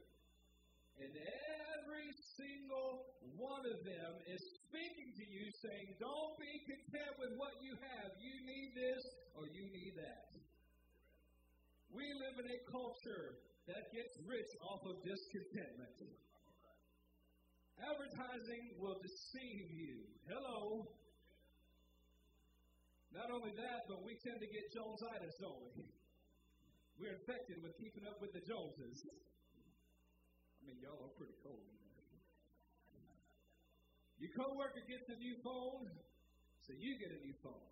And 1.01 1.09
every 1.09 2.13
single 2.37 3.09
one 3.41 3.65
of 3.65 3.81
them 3.89 4.13
is 4.29 4.43
speaking 4.69 5.17
to 5.17 5.25
you 5.25 5.49
saying, 5.65 5.97
Don't 5.97 6.37
be 6.37 6.53
content 6.69 7.15
with 7.17 7.41
what 7.41 7.57
you 7.65 7.73
have. 7.73 8.13
You 8.21 8.37
need 8.45 8.77
this 8.77 9.01
or 9.33 9.49
you 9.49 9.65
need 9.73 9.97
that. 9.97 10.37
We 11.89 12.05
live 12.13 12.37
in 12.45 12.53
a 12.53 12.61
culture 12.69 13.41
that 13.65 13.89
gets 13.97 14.13
rich 14.29 14.53
off 14.61 14.85
of 14.85 15.01
discontentment. 15.09 16.05
Advertising 17.81 18.77
will 18.77 19.01
deceive 19.01 19.73
you. 19.73 20.05
Hello. 20.29 20.85
Not 23.19 23.35
only 23.35 23.51
that, 23.59 23.91
but 23.91 24.07
we 24.07 24.15
tend 24.23 24.39
to 24.39 24.47
get 24.47 24.71
Jonesitis, 24.71 25.35
don't 25.43 25.59
we? 25.59 25.83
We're 27.03 27.19
infected 27.19 27.59
with 27.59 27.75
keeping 27.75 28.07
up 28.07 28.23
with 28.23 28.31
the 28.31 28.39
Joneses. 28.47 29.03
I 29.03 30.61
mean, 30.63 30.79
y'all 30.79 31.03
are 31.03 31.15
pretty 31.19 31.35
cold. 31.43 31.67
Your 34.23 34.31
coworker 34.39 34.83
gets 34.87 35.11
a 35.11 35.19
new 35.19 35.35
phone, 35.43 35.91
so 36.63 36.71
you 36.79 36.95
get 36.99 37.11
a 37.11 37.19
new 37.23 37.35
phone. 37.43 37.67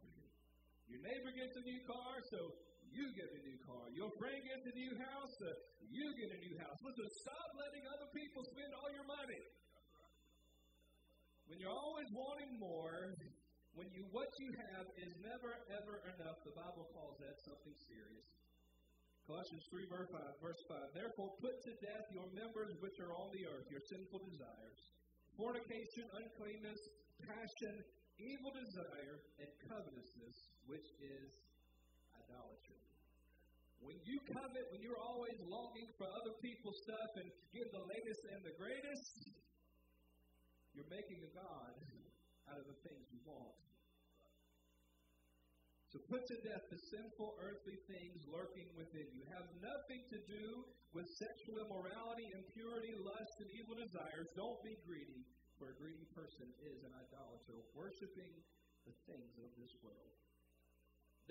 Your 0.90 1.02
neighbor 1.02 1.30
gets 1.35 1.54
a 1.59 1.64
new 1.66 1.82
car, 1.87 2.22
so 2.30 2.54
you 2.90 3.11
get 3.14 3.30
a 3.30 3.40
new 3.42 3.59
car. 3.66 3.87
Your 3.94 4.11
friend 4.18 4.38
gets 4.46 4.66
a 4.66 4.74
new 4.74 4.94
house, 4.98 5.30
so 5.42 5.50
you 5.90 6.06
get 6.14 6.30
a 6.30 6.40
new 6.42 6.54
house. 6.59 6.78
Listen, 6.82 7.06
stop 7.22 7.48
letting 7.59 7.87
other 7.90 8.11
people 8.14 8.46
spend 8.46 8.70
all 8.78 8.90
your 8.94 9.06
money. 9.06 9.42
When 11.50 11.59
you're 11.62 11.74
always 11.74 12.11
wanting 12.14 12.59
more, 12.59 13.14
when 13.76 13.92
you 13.92 14.08
what 14.08 14.32
you 14.40 14.48
have 14.72 14.88
is 14.96 15.12
never 15.20 15.52
ever 15.68 16.00
enough, 16.16 16.40
the 16.48 16.56
Bible 16.56 16.88
calls 16.96 17.20
that 17.20 17.36
something 17.44 17.76
serious. 17.84 18.26
Colossians 19.28 19.66
3, 19.74 19.90
verse 19.90 20.10
5, 20.14 20.22
verse 20.38 20.62
5. 20.70 20.94
Therefore, 20.94 21.34
put 21.42 21.58
to 21.66 21.72
death 21.82 22.06
your 22.14 22.30
members 22.30 22.72
which 22.78 22.96
are 23.02 23.10
on 23.10 23.28
the 23.34 23.42
earth, 23.42 23.66
your 23.68 23.82
sinful 23.90 24.22
desires, 24.22 24.78
fornication, 25.34 26.06
uncleanness, 26.14 26.78
passion, 27.26 27.74
evil 28.22 28.54
desire, 28.54 29.18
and 29.42 29.50
covetousness, 29.66 30.36
which 30.70 30.86
is 31.02 31.30
idolatry. 32.14 32.80
When 33.82 33.98
you 34.06 34.22
covet, 34.30 34.70
when 34.70 34.80
you're 34.80 35.02
always 35.02 35.36
longing 35.42 35.90
for 35.98 36.06
other 36.06 36.32
people's 36.38 36.78
stuff 36.86 37.10
and 37.18 37.28
give 37.50 37.66
the 37.74 37.82
latest 37.82 38.22
and 38.30 38.40
the 38.46 38.54
greatest, 38.56 39.10
you're 40.72 40.88
making 40.88 41.18
a 41.26 41.30
God 41.34 41.74
out 42.50 42.59
of 42.61 42.66
the 42.66 42.78
things 42.87 43.06
you 43.11 43.20
want. 43.26 43.56
So 45.94 46.02
put 46.12 46.28
to 46.28 46.37
death 46.44 46.66
the 46.68 46.82
sinful 46.92 47.38
earthly 47.40 47.78
things 47.88 48.20
lurking 48.28 48.68
within 48.76 49.06
you. 49.16 49.24
Have 49.32 49.48
nothing 49.64 50.02
to 50.12 50.18
do 50.28 50.66
with 50.92 51.09
sexual 51.16 51.62
immorality, 51.62 52.28
impurity, 52.37 52.92
lust, 53.00 53.37
and 53.40 53.48
evil 53.56 53.80
desires. 53.80 54.28
Don't 54.37 54.61
be 54.61 54.76
greedy, 54.85 55.24
for 55.56 55.72
a 55.72 55.78
greedy 55.80 56.04
person 56.12 56.52
is 56.68 56.85
an 56.85 56.92
idolater, 56.92 57.64
worshiping 57.72 58.35
the 58.85 58.92
things 59.09 59.40
of 59.40 59.48
this 59.56 59.72
world. 59.80 60.12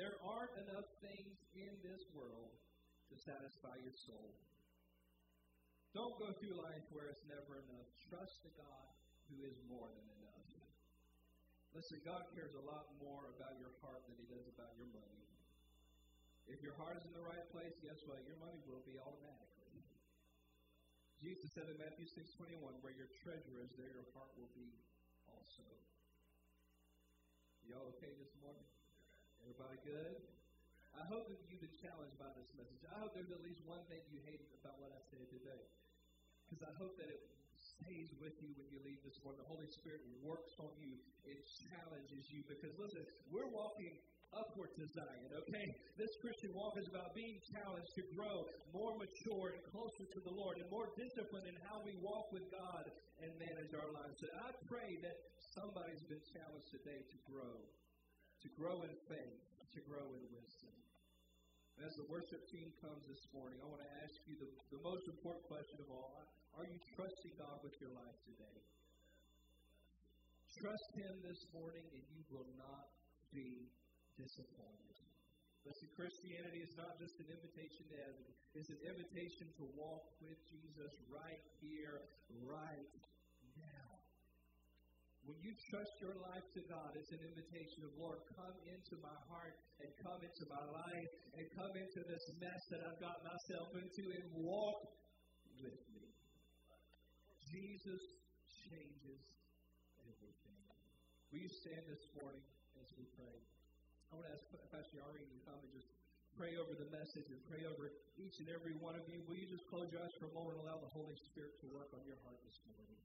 There 0.02 0.18
aren't 0.26 0.56
enough 0.66 0.90
things 0.98 1.38
in 1.54 1.72
this 1.86 2.02
world 2.12 2.58
to 3.14 3.16
satisfy 3.22 3.78
your 3.86 3.94
soul. 4.10 4.34
Don't 5.94 6.18
go 6.18 6.34
through 6.42 6.58
life 6.58 6.84
where 6.90 7.08
it's 7.08 7.24
never 7.30 7.62
enough. 7.62 7.88
Trust 8.10 8.42
the 8.44 8.52
God 8.58 8.92
who 9.30 9.46
is 9.46 9.56
more 9.70 9.88
than 9.94 10.10
enough. 10.10 10.25
Listen, 11.76 12.00
God 12.08 12.24
cares 12.32 12.56
a 12.56 12.64
lot 12.64 12.88
more 13.04 13.28
about 13.36 13.60
your 13.60 13.76
heart 13.84 14.00
than 14.08 14.16
He 14.16 14.24
does 14.32 14.48
about 14.48 14.72
your 14.80 14.88
money. 14.96 15.28
If 16.48 16.64
your 16.64 16.72
heart 16.80 16.96
is 16.96 17.04
in 17.04 17.12
the 17.12 17.20
right 17.28 17.44
place, 17.52 17.76
guess 17.84 18.00
what? 18.08 18.24
Your 18.24 18.40
money 18.40 18.64
will 18.64 18.80
be 18.88 18.96
automatically. 18.96 19.84
Jesus 21.20 21.52
said 21.52 21.68
in 21.68 21.76
Matthew 21.76 22.08
6:21, 22.08 22.80
"Where 22.80 22.96
your 22.96 23.12
treasure 23.20 23.60
is, 23.60 23.76
there 23.76 23.92
your 23.92 24.08
heart 24.16 24.32
will 24.40 24.48
be 24.56 24.72
also." 25.28 25.68
Y'all 27.68 27.92
okay 28.00 28.14
this 28.16 28.32
morning? 28.40 28.72
Everybody 29.44 29.76
good? 29.84 30.32
I 30.96 31.04
hope 31.12 31.28
that 31.28 31.44
you've 31.50 31.60
been 31.60 31.76
challenged 31.76 32.16
by 32.16 32.32
this 32.40 32.48
message. 32.56 32.86
I 32.88 33.04
hope 33.04 33.12
there's 33.14 33.32
at 33.32 33.42
least 33.44 33.60
one 33.68 33.84
thing 33.92 34.00
you 34.08 34.24
hate 34.24 34.48
about 34.64 34.80
what 34.80 34.96
I 34.96 35.02
said 35.12 35.28
today. 35.28 35.68
Because 36.48 36.64
I 36.64 36.72
hope 36.80 36.96
that 37.04 37.10
it 37.10 37.20
stays 37.82 38.10
with 38.24 38.36
you 38.40 38.52
when 38.56 38.68
you 38.72 38.80
leave 38.84 39.02
this 39.04 39.18
morning. 39.24 39.42
The 39.44 39.52
Holy 39.52 39.68
Spirit 39.76 40.02
works 40.24 40.56
on 40.64 40.72
you. 40.80 40.96
It 41.28 41.40
challenges 41.68 42.24
you 42.32 42.46
because 42.48 42.72
listen, 42.80 43.04
we're 43.28 43.50
walking 43.52 44.00
upward 44.36 44.72
to 44.76 44.84
Zion, 44.92 45.32
okay? 45.48 45.68
This 45.96 46.12
Christian 46.20 46.52
walk 46.52 46.76
is 46.76 46.88
about 46.92 47.16
being 47.16 47.40
challenged 47.56 47.92
to 47.96 48.04
grow 48.12 48.44
more 48.76 48.92
mature 49.00 49.56
and 49.56 49.64
closer 49.72 50.04
to 50.12 50.20
the 50.28 50.34
Lord 50.36 50.60
and 50.60 50.68
more 50.68 50.92
disciplined 51.00 51.48
in 51.48 51.56
how 51.64 51.80
we 51.88 51.96
walk 52.04 52.32
with 52.36 52.44
God 52.52 52.84
and 53.24 53.32
manage 53.40 53.72
our 53.72 53.90
lives. 53.96 54.20
So 54.20 54.28
I 54.44 54.52
pray 54.68 55.00
that 55.08 55.16
somebody's 55.56 56.04
been 56.12 56.24
challenged 56.36 56.68
today 56.68 57.00
to 57.00 57.18
grow, 57.32 57.56
to 58.44 58.48
grow 58.60 58.84
in 58.84 58.92
faith, 59.08 59.40
to 59.72 59.80
grow 59.88 60.04
in 60.04 60.24
wisdom. 60.36 60.76
As 61.84 61.92
the 62.00 62.08
worship 62.08 62.40
team 62.52 62.72
comes 62.80 63.04
this 63.08 63.24
morning, 63.36 63.60
I 63.60 63.68
want 63.68 63.84
to 63.84 63.92
ask 64.04 64.16
you 64.28 64.40
the, 64.40 64.48
the 64.72 64.80
most 64.84 65.08
important 65.12 65.44
question 65.48 65.80
of 65.84 65.92
all. 65.92 66.24
Are 66.56 66.64
you 66.64 66.80
trusting 66.96 67.36
God 67.36 67.60
with 67.68 67.76
your 67.84 67.92
life 67.92 68.16
today? 68.24 68.60
Trust 70.56 70.90
Him 70.96 71.20
this 71.20 71.42
morning 71.52 71.84
and 71.84 72.04
you 72.16 72.24
will 72.32 72.48
not 72.56 72.88
be 73.36 73.68
disappointed. 74.16 74.96
Listen, 75.68 75.90
Christianity 76.00 76.64
is 76.64 76.72
not 76.80 76.96
just 76.96 77.12
an 77.20 77.28
invitation 77.28 77.84
to 77.92 77.96
heaven, 78.08 78.24
it's 78.56 78.72
an 78.72 78.82
invitation 78.88 79.52
to 79.60 79.64
walk 79.76 80.08
with 80.24 80.40
Jesus 80.48 80.92
right 81.12 81.44
here, 81.60 82.08
right 82.48 82.94
now. 83.60 83.92
When 85.28 85.36
you 85.44 85.52
trust 85.74 85.92
your 86.00 86.16
life 86.24 86.48
to 86.56 86.62
God, 86.72 86.96
it's 86.96 87.12
an 87.12 87.24
invitation 87.36 87.84
of, 87.84 87.92
Lord, 88.00 88.24
come 88.32 88.56
into 88.64 88.96
my 89.04 89.18
heart 89.28 89.60
and 89.84 89.92
come 90.00 90.24
into 90.24 90.46
my 90.48 90.64
life 90.72 91.10
and 91.36 91.44
come 91.52 91.74
into 91.76 92.00
this 92.08 92.26
mess 92.40 92.62
that 92.72 92.80
I've 92.88 93.02
got 93.04 93.20
myself 93.28 93.76
into 93.76 94.04
and 94.08 94.24
walk 94.40 94.80
with 95.60 95.82
me. 95.92 95.95
Jesus 97.56 98.04
changes 98.68 99.24
everything. 100.04 100.60
Will 101.32 101.40
you 101.40 101.54
stand 101.64 101.88
this 101.88 102.04
morning 102.20 102.44
as 102.84 102.92
we 103.00 103.08
pray? 103.16 103.32
I 104.12 104.20
want 104.20 104.28
to 104.28 104.36
ask 104.36 104.44
Pastor 104.76 105.00
Ari 105.08 105.24
to 105.24 105.40
come 105.48 105.64
and 105.64 105.72
just 105.72 105.88
pray 106.36 106.60
over 106.60 106.76
the 106.76 106.92
message 106.92 107.32
and 107.32 107.40
pray 107.48 107.64
over 107.64 107.96
each 108.20 108.44
and 108.44 108.52
every 108.52 108.76
one 108.84 109.00
of 109.00 109.08
you. 109.08 109.24
Will 109.24 109.40
you 109.40 109.48
just 109.48 109.64
close 109.72 109.88
your 109.88 110.04
eyes 110.04 110.12
for 110.20 110.28
a 110.28 110.36
moment 110.36 110.60
and 110.60 110.68
allow 110.68 110.84
the 110.84 110.92
Holy 110.92 111.16
Spirit 111.32 111.56
to 111.64 111.72
work 111.72 111.96
on 111.96 112.04
your 112.04 112.20
heart 112.28 112.44
this 112.44 112.60
morning? 112.68 113.00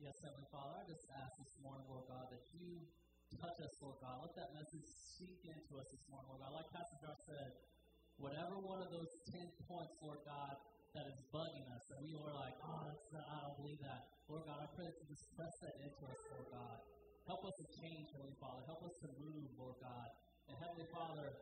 Yes, 0.00 0.16
Heavenly 0.24 0.48
Father, 0.48 0.80
I 0.80 0.88
just 0.88 1.04
ask 1.12 1.36
this 1.36 1.52
morning, 1.60 1.84
Lord 1.92 2.08
God, 2.08 2.32
that 2.32 2.40
you 2.56 2.80
touch 3.36 3.60
us, 3.60 3.76
Lord 3.84 4.00
God. 4.00 4.24
Let 4.24 4.32
that 4.40 4.56
message 4.56 4.88
sink 5.20 5.36
into 5.52 5.76
us 5.76 5.92
this 5.92 6.08
morning, 6.08 6.32
Lord 6.32 6.48
God. 6.48 6.64
Like 6.64 6.72
Pastor 6.72 6.96
Josh 7.04 7.20
said, 7.28 7.60
whatever 8.16 8.56
one 8.56 8.80
of 8.80 8.88
those 8.88 9.12
ten 9.28 9.52
points, 9.68 10.00
Lord 10.00 10.24
God, 10.24 10.56
that 10.92 11.08
is 11.08 11.20
bugging 11.32 11.64
us, 11.72 11.82
that 11.88 12.00
we 12.04 12.12
are 12.20 12.32
like, 12.36 12.56
oh, 12.60 12.84
that's 12.84 13.08
not, 13.16 13.24
I 13.24 13.36
don't 13.48 13.56
believe 13.56 13.80
that. 13.80 14.12
Lord 14.28 14.44
God, 14.44 14.60
I 14.60 14.68
pray 14.76 14.88
that 14.88 14.96
you 15.00 15.08
just 15.08 15.24
press 15.32 15.52
that 15.64 15.74
into 15.80 16.02
us, 16.04 16.20
Lord 16.36 16.48
God. 16.52 16.78
Help 17.24 17.42
us 17.48 17.54
to 17.64 17.66
change, 17.80 18.12
Heavenly 18.12 18.36
Father. 18.36 18.60
Help 18.68 18.84
us 18.84 18.94
to 19.00 19.08
move, 19.16 19.48
Lord 19.56 19.78
God. 19.80 20.08
And 20.52 20.54
Heavenly 20.60 20.88
Father, 20.92 21.32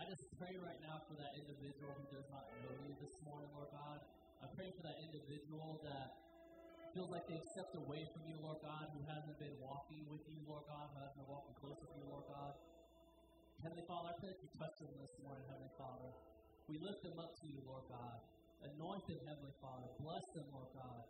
I 0.00 0.06
just 0.08 0.24
pray 0.40 0.56
right 0.56 0.80
now 0.80 1.04
for 1.04 1.18
that 1.20 1.36
individual 1.36 1.90
who 2.00 2.06
does 2.08 2.28
not 2.32 2.48
know 2.64 2.72
you 2.86 2.94
this 3.02 3.18
morning, 3.26 3.50
Lord 3.52 3.68
God. 3.74 3.98
I 4.40 4.46
pray 4.54 4.70
for 4.72 4.86
that 4.86 4.96
individual 5.02 5.82
that 5.84 6.14
feels 6.94 7.10
like 7.12 7.26
they've 7.28 7.48
stepped 7.52 7.76
away 7.76 8.06
from 8.14 8.24
you, 8.24 8.38
Lord 8.40 8.62
God, 8.64 8.88
who 8.94 9.02
hasn't 9.04 9.36
been 9.36 9.58
walking 9.60 10.06
with 10.08 10.24
you, 10.30 10.38
Lord 10.46 10.64
God, 10.70 10.88
who 10.94 11.02
hasn't 11.02 11.18
been 11.18 11.28
walking 11.28 11.52
close 11.60 11.76
with 11.82 11.92
you, 11.98 12.06
Lord 12.08 12.24
God. 12.30 12.54
Heavenly 13.60 13.84
Father, 13.90 14.14
I 14.14 14.16
pray 14.22 14.30
that 14.32 14.40
you 14.40 14.48
touch 14.54 14.78
them 14.78 14.94
this 15.02 15.12
morning, 15.18 15.42
Heavenly 15.50 15.74
Father. 15.74 16.14
We 16.70 16.78
lift 16.78 17.02
them 17.02 17.18
up 17.18 17.34
to 17.42 17.44
you, 17.50 17.58
Lord 17.66 17.84
God. 17.90 18.22
Anoint 18.66 19.04
them, 19.06 19.20
Heavenly 19.22 19.54
Father. 19.62 19.88
Bless 20.02 20.26
them, 20.34 20.46
Lord 20.50 20.70
God. 20.74 21.02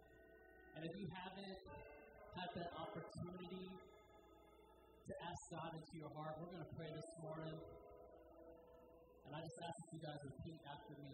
And 0.77 0.85
if 0.85 0.95
you 1.01 1.07
haven't 1.11 1.59
had 2.37 2.51
that 2.55 2.71
opportunity 2.77 3.67
to 5.09 5.13
ask 5.25 5.41
God 5.49 5.73
into 5.73 5.95
your 5.97 6.13
heart, 6.13 6.37
we're 6.37 6.53
going 6.53 6.69
to 6.69 6.75
pray 6.77 6.93
this 6.93 7.11
morning. 7.25 7.57
And 9.25 9.33
I 9.33 9.41
just 9.41 9.59
ask 9.65 9.75
that 9.81 9.91
you 9.97 10.01
guys 10.05 10.21
repeat 10.29 10.61
after 10.69 10.95
me. 11.01 11.13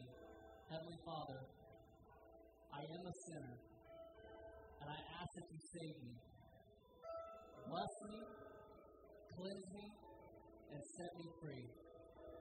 Heavenly 0.70 1.00
Father, 1.06 1.40
I 2.74 2.82
am 2.82 3.02
a 3.06 3.14
sinner, 3.30 3.56
and 4.82 4.88
I 4.90 4.98
ask 4.98 5.30
that 5.38 5.46
you 5.46 5.60
save 5.78 5.96
me. 6.02 6.14
Bless 7.70 7.94
me, 8.10 8.18
cleanse 9.38 9.68
me, 9.70 9.86
and 10.74 10.80
set 10.98 11.10
me 11.14 11.26
free, 11.38 11.66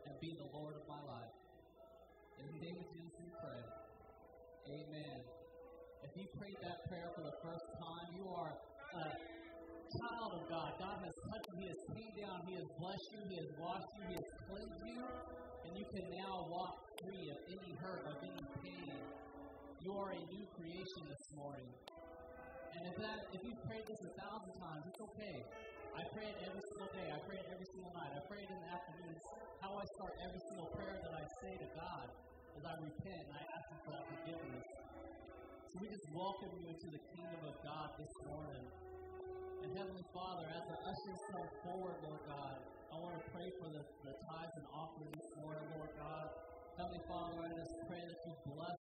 and 0.09 0.13
be 0.17 0.33
the 0.33 0.49
Lord 0.49 0.73
of 0.81 0.85
my 0.89 1.01
life. 1.05 1.37
In 2.41 2.45
the 2.49 2.59
name 2.65 2.77
of 2.81 2.87
Jesus 2.89 3.13
we 3.21 3.29
pray. 3.37 3.82
Amen. 4.63 5.19
If 6.07 6.11
you 6.15 6.25
prayed 6.39 6.59
that 6.63 6.79
prayer 6.87 7.11
for 7.15 7.23
the 7.27 7.35
first 7.43 7.67
time, 7.83 8.07
you 8.15 8.25
are 8.31 8.51
a 8.55 9.05
child 9.11 10.31
of 10.39 10.43
God. 10.47 10.69
God 10.79 10.97
has 11.03 11.15
touched 11.27 11.47
you. 11.51 11.57
He 11.59 11.67
has 11.67 11.81
came 11.91 12.13
down. 12.15 12.37
He 12.47 12.55
has 12.55 12.67
blessed 12.79 13.07
you. 13.11 13.21
He 13.27 13.37
has 13.43 13.51
washed 13.59 13.91
you. 13.99 14.03
He 14.07 14.15
has 14.15 14.29
cleansed 14.47 14.83
you. 14.87 15.01
And 15.67 15.71
you 15.75 15.85
can 15.91 16.05
now 16.15 16.47
walk 16.47 16.75
free 17.03 17.27
of 17.27 17.39
any 17.43 17.71
hurt, 17.75 18.03
of 18.07 18.17
any 18.23 18.45
pain. 18.63 18.95
You 19.83 19.91
are 19.99 20.15
a 20.15 20.21
new 20.31 20.45
creation 20.55 21.01
this 21.11 21.25
morning. 21.35 21.71
And 22.73 22.83
if 22.87 22.95
that 23.03 23.19
if 23.35 23.41
you've 23.43 23.63
prayed 23.67 23.83
this 23.83 24.01
a 24.07 24.13
thousand 24.15 24.53
times, 24.63 24.83
it's 24.87 25.01
okay. 25.11 25.37
I 25.93 26.01
pray 26.15 26.25
it 26.31 26.37
every 26.39 26.63
single 26.71 26.91
day. 26.95 27.07
I 27.11 27.19
pray 27.27 27.37
it 27.37 27.47
every 27.51 27.67
single 27.67 27.93
night. 27.93 28.11
I 28.15 28.21
pray 28.31 28.41
it 28.41 28.49
in 28.49 28.59
the 28.63 28.69
afternoons. 28.71 29.23
How 29.59 29.75
I 29.75 29.85
start 29.99 30.13
every 30.23 30.41
single 30.49 30.69
prayer 30.71 30.97
that 31.03 31.13
I 31.13 31.23
say 31.43 31.53
to 31.53 31.69
God 31.77 32.07
as 32.53 32.63
I 32.63 32.75
repent 32.85 33.25
I 33.33 33.41
ask 33.41 33.65
Him 33.73 33.79
for 33.81 33.91
that 33.97 34.05
forgiveness. 34.13 34.67
So 35.73 35.75
we 35.81 35.87
just 35.89 36.07
welcome 36.13 36.51
you 36.61 36.65
into 36.69 36.87
the 36.93 37.01
kingdom 37.17 37.41
of 37.49 37.55
God 37.65 37.87
this 37.97 38.13
morning. 38.29 38.65
And 39.65 39.69
Heavenly 39.73 40.05
Father, 40.13 40.45
as 40.53 40.63
the 40.69 40.77
ushers 40.85 41.21
come 41.33 41.47
forward, 41.65 41.97
Lord 42.05 42.23
God, 42.29 42.55
I 42.93 42.95
want 43.01 43.15
to 43.17 43.23
pray 43.33 43.49
for 43.57 43.67
the, 43.73 43.81
the 44.05 44.13
tithes 44.13 44.55
and 44.59 44.67
offerings 44.69 45.17
this 45.17 45.31
morning, 45.41 45.65
Lord 45.73 45.93
God. 45.97 46.25
Heavenly 46.77 47.03
Father, 47.09 47.37
I 47.41 47.49
just 47.57 47.73
pray 47.89 48.01
that 48.05 48.19
you 48.21 48.33
bless 48.53 48.77